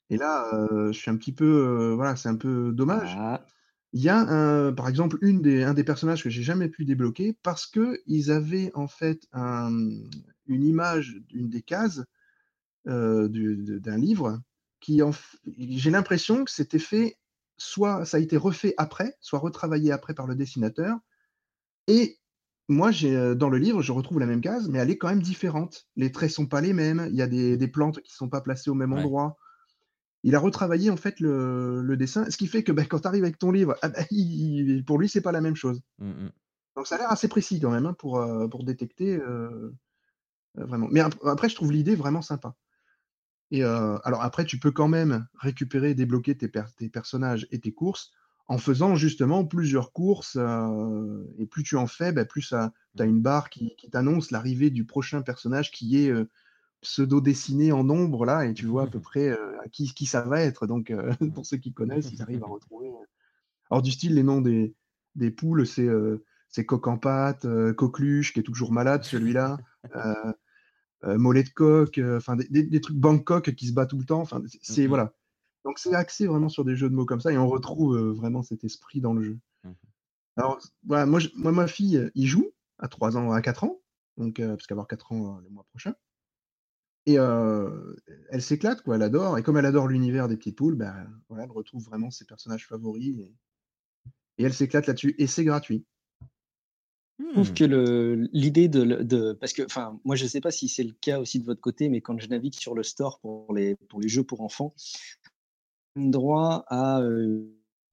et 0.10 0.18
là, 0.18 0.46
euh, 0.54 0.92
je 0.92 0.98
suis 0.98 1.12
un 1.12 1.18
petit 1.18 1.34
peu, 1.34 1.46
euh, 1.46 1.96
voilà, 1.96 2.16
c'est 2.16 2.30
un 2.30 2.36
peu 2.36 2.72
dommage. 2.72 3.16
Ah. 3.18 3.46
Il 3.94 4.02
y 4.02 4.08
a 4.08 4.18
un, 4.18 4.72
par 4.72 4.88
exemple 4.88 5.18
une 5.22 5.42
des, 5.42 5.64
un 5.64 5.74
des 5.74 5.84
personnages 5.84 6.24
que 6.24 6.30
j'ai 6.30 6.44
jamais 6.44 6.70
pu 6.70 6.86
débloquer 6.86 7.38
parce 7.44 7.68
que 7.68 8.00
ils 8.06 8.32
avaient 8.32 8.72
en 8.74 8.88
fait 8.88 9.28
une 9.34 10.64
image 10.64 11.18
d'une 11.28 11.50
des 11.50 11.62
cases 11.62 12.02
d'un 12.86 13.98
livre 13.98 14.41
qui, 14.80 15.02
j'ai 15.46 15.91
l'impression 15.91 16.44
que 16.44 16.52
c'était 16.52 16.80
fait, 16.80 17.17
soit 17.58 18.06
ça 18.06 18.17
a 18.17 18.20
été 18.20 18.38
refait 18.38 18.74
après, 18.78 19.15
soit 19.22 19.39
retravaillé 19.39 19.91
après 19.91 20.13
par 20.13 20.28
le 20.28 20.36
dessinateur. 20.36 20.98
Et 21.88 22.17
moi, 22.67 22.91
j'ai 22.91 23.36
dans 23.36 23.50
le 23.50 23.58
livre, 23.58 23.82
je 23.82 23.91
retrouve 23.91 24.20
la 24.20 24.26
même 24.26 24.41
case, 24.41 24.70
mais 24.70 24.80
elle 24.80 24.89
est 24.89 24.98
quand 24.98 25.10
même 25.10 25.22
différente. 25.22 25.88
Les 25.96 26.12
traits 26.12 26.32
sont 26.32 26.48
pas 26.48 26.62
les 26.62 26.74
mêmes. 26.74 27.08
Il 27.10 27.15
y 27.15 27.22
a 27.22 27.28
des, 27.28 27.58
des 27.58 27.67
plantes 27.67 28.02
qui 28.02 28.13
sont 28.13 28.30
pas 28.30 28.41
placées 28.41 28.70
au 28.70 28.76
même 28.76 28.94
endroit. 28.94 29.38
Il 30.24 30.36
a 30.36 30.39
retravaillé 30.39 30.89
en 30.89 30.98
fait 30.98 31.20
le, 31.20 31.82
le 31.82 31.98
dessin, 31.98 32.30
ce 32.30 32.38
qui 32.38 32.48
fait 32.48 32.63
que 32.63 32.72
ben, 32.72 32.86
quand 32.86 33.00
tu 33.00 33.08
arrives 33.08 33.24
avec 33.24 33.39
ton 33.39 33.52
livre, 33.52 33.76
ah 33.82 33.89
ben, 33.89 34.84
pour 34.86 35.00
lui, 35.00 35.10
c'est 35.10 35.22
pas 35.22 35.32
la 35.32 35.41
même 35.41 35.56
chose. 35.56 35.82
Mmh, 35.98 36.10
mmh. 36.10 36.32
Donc 36.76 36.88
ça 36.88 36.96
a 36.96 36.98
l'air 37.00 37.12
assez 37.12 37.28
précis 37.28 37.60
quand 37.60 37.72
même 37.72 37.86
hein, 37.86 37.94
pour, 37.94 38.24
pour 38.50 38.63
détecter 38.63 39.20
vraiment. 40.56 40.88
Mais 40.91 41.02
après, 41.26 41.50
je 41.50 41.56
trouve 41.56 41.72
l'idée 41.72 41.96
vraiment 41.96 42.22
sympa. 42.22 42.56
Et 43.52 43.64
alors 43.64 44.22
après, 44.22 44.46
tu 44.46 44.60
peux 44.60 44.72
quand 44.72 44.88
même 44.88 45.28
récupérer, 45.36 45.94
débloquer 45.94 46.36
tes, 46.36 46.48
personnages 46.90 47.48
et 47.52 47.60
tes 47.60 47.74
courses 47.74 48.12
en 48.48 48.58
faisant 48.58 48.96
justement 48.96 49.46
plusieurs 49.46 49.92
courses. 49.92 50.38
et 51.38 51.46
plus 51.46 51.64
tu 51.64 51.76
en 51.76 51.88
fais, 51.88 52.14
bah, 52.14 52.26
plus 52.26 52.48
tu 52.50 52.56
as 52.56 53.06
une 53.06 53.22
barre 53.22 53.50
qui, 53.50 53.76
t'annonce 53.92 54.32
l'arrivée 54.32 54.70
du 54.70 54.86
prochain 54.86 55.22
personnage 55.22 55.72
qui 55.72 55.98
est 55.98 56.14
pseudo-dessiné 56.82 57.72
en 57.72 57.90
ombre, 57.90 58.26
là, 58.26 58.46
et 58.46 58.54
tu 58.54 58.66
vois 58.66 58.84
à 58.84 58.88
peu 58.88 59.00
près 59.00 59.32
à 59.32 59.68
qui, 59.70 60.06
ça 60.06 60.22
va 60.22 60.42
être. 60.42 60.66
Donc, 60.66 60.94
pour 61.36 61.46
ceux 61.46 61.58
qui 61.58 61.74
connaissent, 61.74 62.12
ils 62.12 62.22
arrivent 62.22 62.44
à 62.44 62.48
retrouver. 62.48 62.90
Alors, 63.70 63.82
du 63.82 63.92
style, 63.92 64.16
les 64.16 64.24
noms 64.24 64.42
des, 64.42 65.32
poules, 65.32 65.68
c'est 65.68 66.66
coq 66.66 66.88
en 66.88 66.98
pâte, 66.98 67.46
coqueluche, 67.76 68.34
qui 68.34 68.40
est 68.40 68.44
toujours 68.44 68.72
malade, 68.72 69.04
celui-là. 69.04 69.58
Euh, 69.96 70.34
mollet 71.04 71.44
de 71.44 71.50
coq, 71.50 71.98
euh, 71.98 72.18
enfin 72.18 72.36
des, 72.36 72.82
trucs 72.82 72.98
Bangkok 72.98 73.54
qui 73.56 73.68
se 73.68 73.74
bat 73.74 73.86
tout 73.86 73.98
le 73.98 74.06
temps. 74.06 74.22
Enfin, 74.22 74.42
c'est 74.62 74.84
mhm. 74.84 74.90
voilà. 74.90 75.14
Donc 75.66 75.80
c'est 75.80 75.94
axé 75.94 76.28
vraiment 76.28 76.50
sur 76.50 76.66
des 76.66 76.76
jeux 76.76 76.90
de 76.90 76.96
mots 76.96 77.06
comme 77.06 77.22
ça 77.22 77.32
et 77.32 77.38
on 77.38 77.48
retrouve 77.48 77.96
euh, 77.96 78.12
vraiment 78.12 78.42
cet 78.42 78.64
esprit 78.64 79.02
dans 79.02 79.14
le 79.14 79.24
jeu. 79.24 79.40
Mhm. 79.64 79.76
Alors 80.38 80.60
voilà, 80.86 81.06
moi, 81.06 81.20
moi 81.36 81.52
ma 81.52 81.68
fille, 81.68 82.10
il 82.16 82.28
joue 82.28 82.52
à 82.80 82.88
3 82.88 83.18
ans, 83.18 83.32
à 83.32 83.42
4 83.42 83.64
ans, 83.64 83.82
donc 84.18 84.38
parce 84.38 84.66
qu'elle 84.66 84.76
va 84.76 84.82
avoir 84.82 84.88
4 84.88 85.12
ans 85.12 85.40
le 85.44 85.50
mois 85.50 85.66
prochain. 85.70 85.94
Et 87.08 87.16
elle 87.16 88.42
s'éclate, 88.42 88.82
quoi, 88.84 88.96
elle 88.96 89.02
adore. 89.02 89.38
Et 89.38 89.44
comme 89.44 89.58
elle 89.58 89.66
adore 89.66 89.88
l'univers 89.88 90.28
des 90.28 90.38
petites 90.38 90.58
poules, 90.58 90.76
ben, 90.76 91.08
voilà, 91.30 91.44
elle 91.44 91.52
retrouve 91.52 91.84
vraiment 91.84 92.12
ses 92.12 92.26
personnages 92.26 92.68
favoris. 92.68 93.16
Et 94.38 94.44
elle 94.44 94.54
s'éclate 94.54 94.88
là-dessus. 94.88 95.16
Et 95.18 95.28
c'est 95.28 95.44
gratuit. 95.44 95.86
Je 97.28 97.34
trouve 97.34 97.52
hmm. 97.52 97.54
que 97.54 98.30
l'idée 98.34 98.68
de, 98.68 98.84
de, 99.04 99.34
Parce 99.34 99.54
que, 99.54 99.64
enfin, 99.64 100.00
moi, 100.04 100.16
je 100.16 100.24
ne 100.24 100.30
sais 100.30 100.42
pas 100.42 100.52
si 100.52 100.68
c'est 100.68 100.84
le 100.84 100.94
cas 101.00 101.20
aussi 101.20 101.40
de 101.40 101.46
votre 101.46 101.62
côté, 101.62 101.90
mais 101.90 102.02
quand 102.02 102.20
je 102.20 102.28
navigue 102.28 102.56
sur 102.56 102.76
le 102.76 102.84
store 102.84 103.20
pour 103.20 103.54
les, 103.54 103.76
pour 103.90 104.02
les 104.02 104.10
jeux 104.10 104.24
pour 104.24 104.42
enfants, 104.42 104.74
droit 105.96 106.66
à 106.68 107.02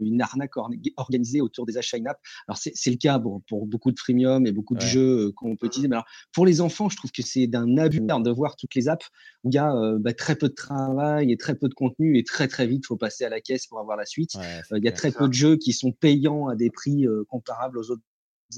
une 0.01 0.23
arnaque 0.23 0.57
organisée 0.97 1.41
autour 1.41 1.67
des 1.67 1.77
achats 1.77 1.97
in-app. 1.97 2.19
Alors, 2.47 2.57
c'est 2.57 2.91
le 2.91 2.97
cas 2.97 3.19
pour 3.19 3.67
beaucoup 3.67 3.91
de 3.91 3.99
freemium 3.99 4.47
et 4.47 4.53
beaucoup 4.53 4.77
de 4.77 4.81
jeux 4.81 5.33
qu'on 5.33 5.57
peut 5.57 5.67
utiliser. 5.67 5.89
Mais 5.89 5.97
alors, 5.97 6.07
pour 6.33 6.47
les 6.47 6.61
enfants, 6.61 6.89
je 6.89 6.97
trouve 6.97 7.11
que 7.11 7.23
c'est 7.23 7.49
d'un 7.49 7.77
abus 7.79 8.01
de 8.01 8.31
voir 8.31 8.55
toutes 8.55 8.77
les 8.77 8.89
apps 8.89 9.09
où 9.43 9.51
il 9.51 9.55
y 9.55 9.59
a 9.59 9.75
bah, 9.99 10.13
très 10.13 10.37
peu 10.37 10.49
de 10.49 10.55
travail 10.55 11.33
et 11.33 11.37
très 11.37 11.57
peu 11.57 11.69
de 11.69 11.75
contenu 11.75 12.17
et 12.17 12.23
très, 12.23 12.47
très 12.47 12.67
vite, 12.67 12.85
il 12.85 12.87
faut 12.87 12.97
passer 12.97 13.25
à 13.25 13.29
la 13.29 13.41
caisse 13.41 13.67
pour 13.67 13.81
avoir 13.81 13.97
la 13.97 14.07
suite. 14.07 14.35
il 14.71 14.85
y 14.85 14.89
a 14.89 14.93
très 14.93 15.11
peu 15.11 15.27
de 15.27 15.35
jeux 15.35 15.57
qui 15.57 15.73
sont 15.73 15.91
payants 15.91 16.47
à 16.47 16.55
des 16.55 16.71
prix 16.71 17.07
comparables 17.29 17.79
aux 17.79 17.91
autres 17.91 18.03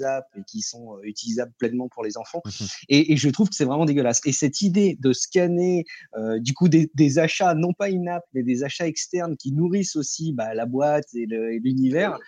apps 0.01 0.29
et 0.37 0.43
qui 0.45 0.63
sont 0.63 0.97
euh, 0.97 1.01
utilisables 1.03 1.53
pleinement 1.59 1.89
pour 1.89 2.05
les 2.05 2.17
enfants. 2.17 2.43
Mmh 2.45 2.65
et, 2.89 3.17
je 3.17 3.29
trouve 3.29 3.49
que 3.49 3.55
c'est 3.55 3.65
vraiment 3.65 3.85
dégueulasse. 3.85 4.21
Et 4.25 4.33
cette 4.33 4.63
idée 4.63 4.97
de 5.01 5.13
scanner 5.13 5.85
euh, 6.17 6.39
du 6.39 6.55
coup 6.55 6.69
des, 6.69 7.19
achats, 7.19 7.55
non 7.55 7.73
pas 7.73 7.89
in-app, 7.89 8.25
mais 8.33 8.43
des 8.43 8.65
achats 8.65 8.87
externes 8.87 9.37
qui 9.37 9.53
nourrissent 9.53 9.97
aussi 9.97 10.33
bah, 10.33 10.55
la 10.55 10.67
boîte 10.67 11.07
et 11.15 11.27
l'univers, 11.27 12.19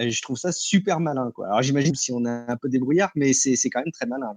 euh, 0.00 0.10
je 0.10 0.22
trouve 0.22 0.36
ça 0.36 0.52
super 0.52 1.00
malin. 1.00 1.30
Quoi. 1.34 1.46
Alors 1.46 1.62
j'imagine 1.62 1.94
si 1.94 2.12
on 2.12 2.24
a 2.24 2.50
un 2.50 2.56
peu 2.56 2.68
débrouillard, 2.68 3.10
mais 3.14 3.32
c'est 3.32 3.56
quand 3.70 3.80
même 3.80 3.92
très 3.92 4.06
malin. 4.06 4.36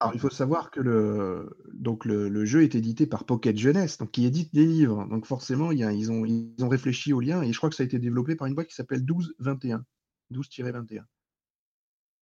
Alors, 0.00 0.14
il 0.14 0.20
faut 0.20 0.30
savoir 0.30 0.72
que 0.72 0.80
le, 0.80 1.56
donc 1.72 2.04
le, 2.04 2.44
jeu 2.44 2.64
est 2.64 2.74
édité 2.74 3.06
par 3.06 3.24
Pocket 3.24 3.56
Jeunesse, 3.56 3.98
donc 3.98 4.10
qui 4.10 4.26
édite 4.26 4.52
des 4.52 4.66
livres. 4.66 5.06
Donc 5.08 5.26
forcément, 5.26 5.70
il 5.70 5.78
y 5.78 5.84
a, 5.84 5.92
ils, 5.92 6.10
ont, 6.10 6.24
ils 6.24 6.56
ont 6.60 6.68
réfléchi 6.68 7.12
au 7.12 7.20
lien 7.20 7.40
et 7.42 7.52
je 7.52 7.56
crois 7.56 7.70
que 7.70 7.76
ça 7.76 7.84
a 7.84 7.86
été 7.86 8.00
développé 8.00 8.34
par 8.34 8.48
une 8.48 8.54
boîte 8.54 8.66
qui 8.66 8.74
s'appelle 8.74 8.98
1221. 9.00 9.84
12-21 10.32 11.04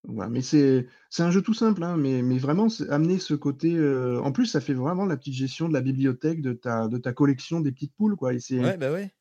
mais 0.08 0.40
c'est 0.42 0.86
un 1.18 1.30
jeu 1.30 1.42
tout 1.42 1.54
simple, 1.54 1.82
hein, 1.84 1.96
mais, 1.96 2.22
mais 2.22 2.38
vraiment 2.38 2.68
amener 2.88 3.18
ce 3.18 3.34
côté. 3.34 3.74
Euh, 3.74 4.20
en 4.22 4.32
plus, 4.32 4.46
ça 4.46 4.60
fait 4.60 4.74
vraiment 4.74 5.04
la 5.04 5.16
petite 5.16 5.34
gestion 5.34 5.68
de 5.68 5.74
la 5.74 5.80
bibliothèque 5.80 6.40
de 6.40 6.52
ta, 6.52 6.88
de 6.88 6.98
ta 6.98 7.12
collection 7.12 7.60
des 7.60 7.72
petites 7.72 7.94
poules, 7.94 8.16
quoi. 8.16 8.32
Et 8.32 8.40
c'est, 8.40 8.58
Ouais, 8.58 8.76
bah 8.76 8.92
ouais. 8.92 9.12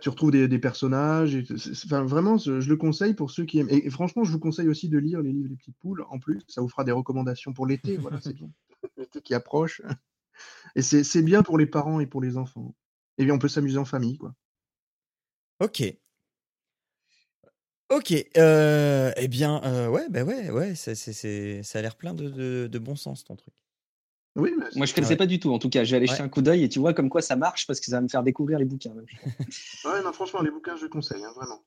tu 0.00 0.08
retrouves 0.08 0.30
des, 0.30 0.48
des 0.48 0.58
personnages. 0.58 1.34
Et, 1.34 1.44
enfin, 1.84 2.04
vraiment, 2.04 2.38
je, 2.38 2.52
le 2.52 2.76
conseille 2.76 3.14
pour 3.14 3.30
ceux 3.30 3.44
qui 3.44 3.58
aiment. 3.58 3.68
Et, 3.70 3.90
franchement, 3.90 4.24
je 4.24 4.32
vous 4.32 4.38
conseille 4.38 4.68
aussi 4.68 4.88
de 4.88 4.98
lire 4.98 5.20
les 5.20 5.32
livres 5.32 5.48
des 5.48 5.56
petites 5.56 5.78
poules. 5.78 6.04
En 6.08 6.18
plus, 6.18 6.40
ça 6.48 6.62
vous 6.62 6.68
fera 6.68 6.84
des 6.84 6.92
recommandations 6.92 7.52
pour 7.52 7.66
l'été. 7.66 7.96
Voilà, 7.98 8.20
c'est 8.20 8.34
bien. 8.34 8.50
L'été 8.96 9.20
qui 9.20 9.34
approche. 9.34 9.82
Et 10.74 10.82
c'est 10.82 11.22
bien 11.22 11.42
pour 11.42 11.58
les 11.58 11.66
parents 11.66 12.00
et 12.00 12.06
pour 12.06 12.20
les 12.20 12.36
enfants. 12.36 12.74
Et 13.18 13.24
bien, 13.24 13.34
on 13.34 13.38
peut 13.38 13.48
s'amuser 13.48 13.78
en 13.78 13.84
famille, 13.84 14.16
quoi. 14.16 14.34
Ok. 15.60 16.01
Ok, 17.92 18.14
euh, 18.38 19.12
eh 19.16 19.28
bien, 19.28 19.60
euh, 19.64 19.86
ouais, 19.88 20.08
bah 20.08 20.22
ouais, 20.22 20.50
ouais, 20.50 20.74
c'est, 20.74 20.94
c'est, 20.94 21.62
ça 21.62 21.78
a 21.78 21.82
l'air 21.82 21.94
plein 21.94 22.14
de, 22.14 22.66
de, 22.66 22.78
bon 22.78 22.96
sens 22.96 23.22
ton 23.22 23.36
truc. 23.36 23.52
Oui, 24.34 24.50
Moi, 24.56 24.86
je 24.86 24.92
ne 24.92 24.94
connaissais 24.94 25.16
pas 25.16 25.26
du 25.26 25.38
tout. 25.38 25.52
En 25.52 25.58
tout 25.58 25.68
cas, 25.68 25.84
j'ai 25.84 25.96
allé 25.96 26.06
jeter 26.06 26.22
un 26.22 26.30
coup 26.30 26.40
d'œil 26.40 26.64
et 26.64 26.70
tu 26.70 26.78
vois 26.78 26.94
comme 26.94 27.10
quoi 27.10 27.20
ça 27.20 27.36
marche 27.36 27.66
parce 27.66 27.80
que 27.80 27.86
ça 27.86 27.96
va 27.96 28.00
me 28.00 28.08
faire 28.08 28.22
découvrir 28.22 28.58
les 28.58 28.64
bouquins. 28.64 28.94
ouais, 29.84 30.02
non, 30.02 30.12
franchement, 30.14 30.40
les 30.40 30.50
bouquins, 30.50 30.74
je 30.76 30.86
conseille, 30.86 31.22
hein, 31.22 31.32
vraiment. 31.36 31.62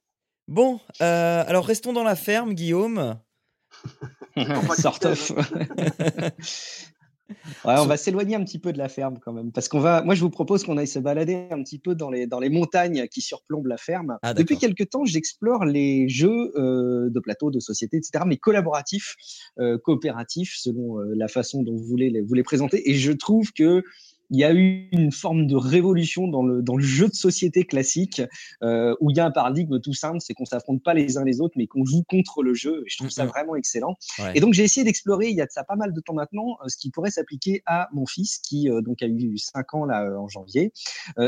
Bon, 0.47 0.79
euh, 0.99 1.43
alors 1.45 1.63
restons 1.63 1.93
dans 1.93 2.03
la 2.03 2.15
ferme, 2.15 2.55
Guillaume. 2.55 3.19
sort 4.79 4.99
of. 5.03 5.31
Ouais, 7.65 7.75
on 7.79 7.85
va 7.85 7.97
s'éloigner 7.97 8.35
un 8.35 8.43
petit 8.43 8.59
peu 8.59 8.71
de 8.71 8.77
la 8.77 8.89
ferme 8.89 9.17
quand 9.19 9.33
même, 9.33 9.51
parce 9.51 9.67
qu'on 9.67 9.79
va. 9.79 10.03
Moi, 10.03 10.13
je 10.13 10.21
vous 10.21 10.29
propose 10.29 10.63
qu'on 10.63 10.77
aille 10.77 10.87
se 10.87 10.99
balader 10.99 11.47
un 11.49 11.63
petit 11.63 11.79
peu 11.79 11.95
dans 11.95 12.09
les 12.09 12.27
dans 12.27 12.39
les 12.39 12.49
montagnes 12.49 13.07
qui 13.07 13.21
surplombent 13.21 13.67
la 13.67 13.77
ferme. 13.77 14.17
Ah, 14.21 14.33
Depuis 14.33 14.57
quelques 14.57 14.89
temps, 14.89 15.05
j'explore 15.05 15.65
les 15.65 16.07
jeux 16.07 16.51
euh, 16.55 17.09
de 17.09 17.19
plateau, 17.19 17.49
de 17.49 17.59
société, 17.59 17.97
etc., 17.97 18.23
mais 18.27 18.37
collaboratifs, 18.37 19.15
euh, 19.59 19.77
coopératifs, 19.77 20.53
selon 20.57 20.99
euh, 20.99 21.13
la 21.15 21.27
façon 21.27 21.63
dont 21.63 21.75
vous 21.75 21.85
voulez 21.85 22.09
les, 22.09 22.21
vous 22.21 22.35
les 22.35 22.43
présenter. 22.43 22.89
Et 22.89 22.93
je 22.93 23.11
trouve 23.11 23.51
que 23.53 23.83
il 24.29 24.39
y 24.39 24.43
a 24.43 24.53
eu 24.53 24.87
une 24.91 25.11
forme 25.11 25.47
de 25.47 25.55
révolution 25.55 26.27
dans 26.27 26.43
le, 26.43 26.61
dans 26.61 26.75
le 26.75 26.83
jeu 26.83 27.07
de 27.07 27.13
société 27.13 27.63
classique 27.63 28.21
euh, 28.63 28.95
où 28.99 29.11
il 29.11 29.17
y 29.17 29.19
a 29.19 29.25
un 29.25 29.31
paradigme 29.31 29.79
tout 29.79 29.93
simple, 29.93 30.17
c'est 30.19 30.33
qu'on 30.33 30.45
s'affronte 30.45 30.83
pas 30.83 30.93
les 30.93 31.17
uns 31.17 31.23
les 31.23 31.41
autres, 31.41 31.55
mais 31.57 31.67
qu'on 31.67 31.85
joue 31.85 32.03
contre 32.03 32.43
le 32.43 32.53
jeu. 32.53 32.83
Et 32.85 32.89
je 32.89 32.97
trouve 32.97 33.09
ça 33.09 33.25
vraiment 33.25 33.55
excellent. 33.55 33.95
Et 34.33 34.39
donc 34.39 34.53
j'ai 34.53 34.63
essayé 34.63 34.83
d'explorer, 34.83 35.29
il 35.29 35.35
y 35.35 35.41
a 35.41 35.45
de 35.45 35.51
ça 35.51 35.63
pas 35.63 35.75
mal 35.75 35.93
de 35.93 35.99
temps 36.01 36.13
maintenant, 36.13 36.57
euh, 36.63 36.67
ce 36.67 36.77
qui 36.77 36.89
pourrait 36.91 37.11
s'appliquer 37.11 37.61
à 37.65 37.87
mon 37.93 38.05
fils 38.05 38.39
qui 38.39 38.69
euh, 38.69 38.81
donc 38.81 39.01
a 39.01 39.07
eu 39.07 39.37
5 39.37 39.73
ans 39.73 39.85
là 39.85 40.05
en 40.19 40.27
janvier. 40.27 40.71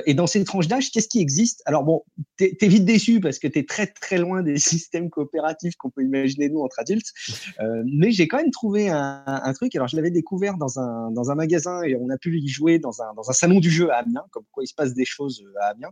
et 0.06 0.14
dans 0.14 0.28
ces 0.28 0.44
tranches 0.44 0.68
d'âge, 0.68 0.92
qu'est-ce 0.92 1.08
qui 1.08 1.20
existe? 1.20 1.62
Alors 1.66 1.84
bon, 1.84 2.04
t'es 2.38 2.58
es 2.60 2.68
vite 2.68 2.86
déçu 2.86 3.20
parce 3.20 3.40
que 3.40 3.48
tu 3.48 3.60
es 3.60 3.64
très 3.64 3.88
très 3.88 4.18
loin 4.18 4.44
des 4.44 4.58
systèmes 4.58 5.10
coopératifs 5.10 5.76
qu'on 5.76 5.90
peut 5.90 6.04
imaginer 6.04 6.50
nous 6.50 6.62
entre 6.62 6.80
adultes. 6.80 7.14
mais 7.86 8.12
j'ai 8.12 8.28
quand 8.28 8.38
même 8.38 8.52
trouvé 8.52 8.90
un, 8.90 9.24
un 9.26 9.54
truc. 9.54 9.76
Alors 9.76 9.88
je 9.88 9.96
l'avais 9.96 10.12
découvert 10.12 10.58
dans 10.58 10.80
un, 10.80 11.12
dans 11.12 11.32
un 11.32 11.36
magasin 11.36 11.82
et 11.84 11.96
on 11.96 12.10
a 12.10 12.18
pu 12.18 12.40
y 12.40 12.48
jouer 12.48 12.80
dans 12.80 12.97
un, 13.02 13.14
dans 13.14 13.30
un 13.30 13.34
salon 13.34 13.60
du 13.60 13.70
jeu 13.70 13.92
à 13.92 13.98
Amiens, 13.98 14.26
comme 14.32 14.46
quoi 14.52 14.64
il 14.64 14.68
se 14.68 14.74
passe 14.74 14.94
des 14.94 15.06
choses 15.06 15.44
euh, 15.46 15.62
à 15.62 15.68
Amiens. 15.70 15.92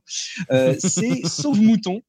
Euh, 0.52 0.76
c'est 0.80 1.26
Sauve 1.26 1.62
Mouton. 1.62 2.02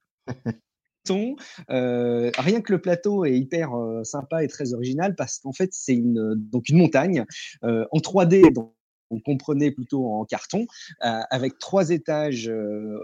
Euh, 1.71 2.33
rien 2.37 2.61
que 2.61 2.73
le 2.73 2.81
plateau 2.81 3.25
est 3.25 3.39
hyper 3.39 3.71
sympa 4.03 4.43
et 4.43 4.49
très 4.49 4.73
original 4.75 5.15
parce 5.15 5.39
qu'en 5.39 5.53
fait 5.53 5.69
c'est 5.73 5.95
une 5.95 6.35
donc 6.35 6.69
une 6.69 6.79
montagne 6.79 7.25
en 7.63 7.99
3D 7.99 8.53
donc 8.53 8.75
on 9.11 9.21
comprenait 9.21 9.71
plutôt 9.71 10.05
en 10.05 10.25
carton, 10.25 10.67
avec 10.99 11.61
trois 11.61 11.91
étages 11.91 12.51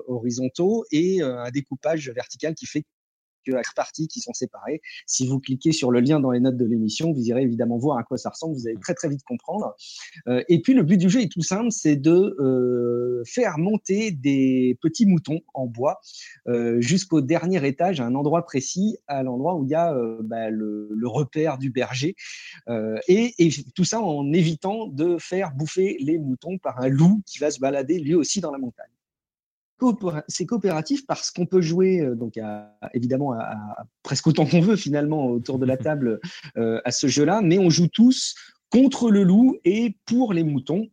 horizontaux 0.08 0.84
et 0.90 1.22
un 1.22 1.48
découpage 1.52 2.10
vertical 2.10 2.56
qui 2.56 2.66
fait 2.66 2.82
que 3.44 3.52
parties 3.74 4.08
qui 4.08 4.20
sont 4.20 4.32
séparées. 4.32 4.80
Si 5.06 5.26
vous 5.26 5.40
cliquez 5.40 5.72
sur 5.72 5.90
le 5.90 6.00
lien 6.00 6.20
dans 6.20 6.30
les 6.30 6.40
notes 6.40 6.56
de 6.56 6.64
l'émission, 6.64 7.12
vous 7.12 7.22
irez 7.22 7.42
évidemment 7.42 7.78
voir 7.78 7.98
à 7.98 8.02
quoi 8.02 8.18
ça 8.18 8.30
ressemble. 8.30 8.54
Vous 8.54 8.66
allez 8.66 8.78
très 8.78 8.94
très 8.94 9.08
vite 9.08 9.22
comprendre. 9.24 9.74
Euh, 10.28 10.42
et 10.48 10.60
puis 10.60 10.74
le 10.74 10.82
but 10.82 10.96
du 10.96 11.08
jeu 11.08 11.20
est 11.20 11.30
tout 11.30 11.42
simple, 11.42 11.70
c'est 11.70 11.96
de 11.96 12.36
euh, 12.40 13.22
faire 13.24 13.58
monter 13.58 14.10
des 14.10 14.78
petits 14.80 15.06
moutons 15.06 15.40
en 15.54 15.66
bois 15.66 16.00
euh, 16.48 16.80
jusqu'au 16.80 17.20
dernier 17.20 17.66
étage, 17.66 18.00
à 18.00 18.06
un 18.06 18.14
endroit 18.14 18.44
précis, 18.44 18.96
à 19.06 19.22
l'endroit 19.22 19.54
où 19.54 19.64
il 19.64 19.70
y 19.70 19.74
a 19.74 19.94
bah, 20.22 20.50
le, 20.50 20.88
repère 21.04 21.58
du 21.58 21.70
berger. 21.70 22.14
Et, 23.08 23.34
tout 23.74 23.84
ça 23.84 24.00
en 24.00 24.32
évitant 24.32 24.86
de 24.86 25.18
faire 25.18 25.52
bouffer 25.52 25.96
les 26.00 26.18
moutons 26.18 26.58
par 26.58 26.80
un 26.80 26.88
loup 26.88 27.22
qui 27.26 27.38
va 27.38 27.50
se 27.50 27.60
balader 27.60 27.98
lui 27.98 28.14
aussi 28.14 28.40
dans 28.40 28.50
la 28.50 28.58
montagne 28.58 28.90
c'est 30.28 30.46
coopératif 30.46 31.06
parce 31.06 31.30
qu'on 31.30 31.46
peut 31.46 31.60
jouer 31.60 32.00
euh, 32.00 32.14
donc 32.14 32.38
évidemment 32.94 33.32
à, 33.32 33.56
presque 34.02 34.26
autant 34.26 34.46
qu'on 34.46 34.60
veut 34.60 34.76
finalement 34.76 35.26
autour 35.26 35.58
de 35.58 35.66
la 35.66 35.76
table 35.76 36.20
euh, 36.56 36.80
à 36.84 36.90
ce 36.90 37.06
jeu-là, 37.06 37.40
mais 37.42 37.58
on 37.58 37.70
joue 37.70 37.88
tous 37.88 38.34
contre 38.70 39.10
le 39.10 39.22
loup 39.22 39.58
et 39.64 39.96
pour 40.06 40.32
les 40.32 40.44
moutons. 40.44 40.88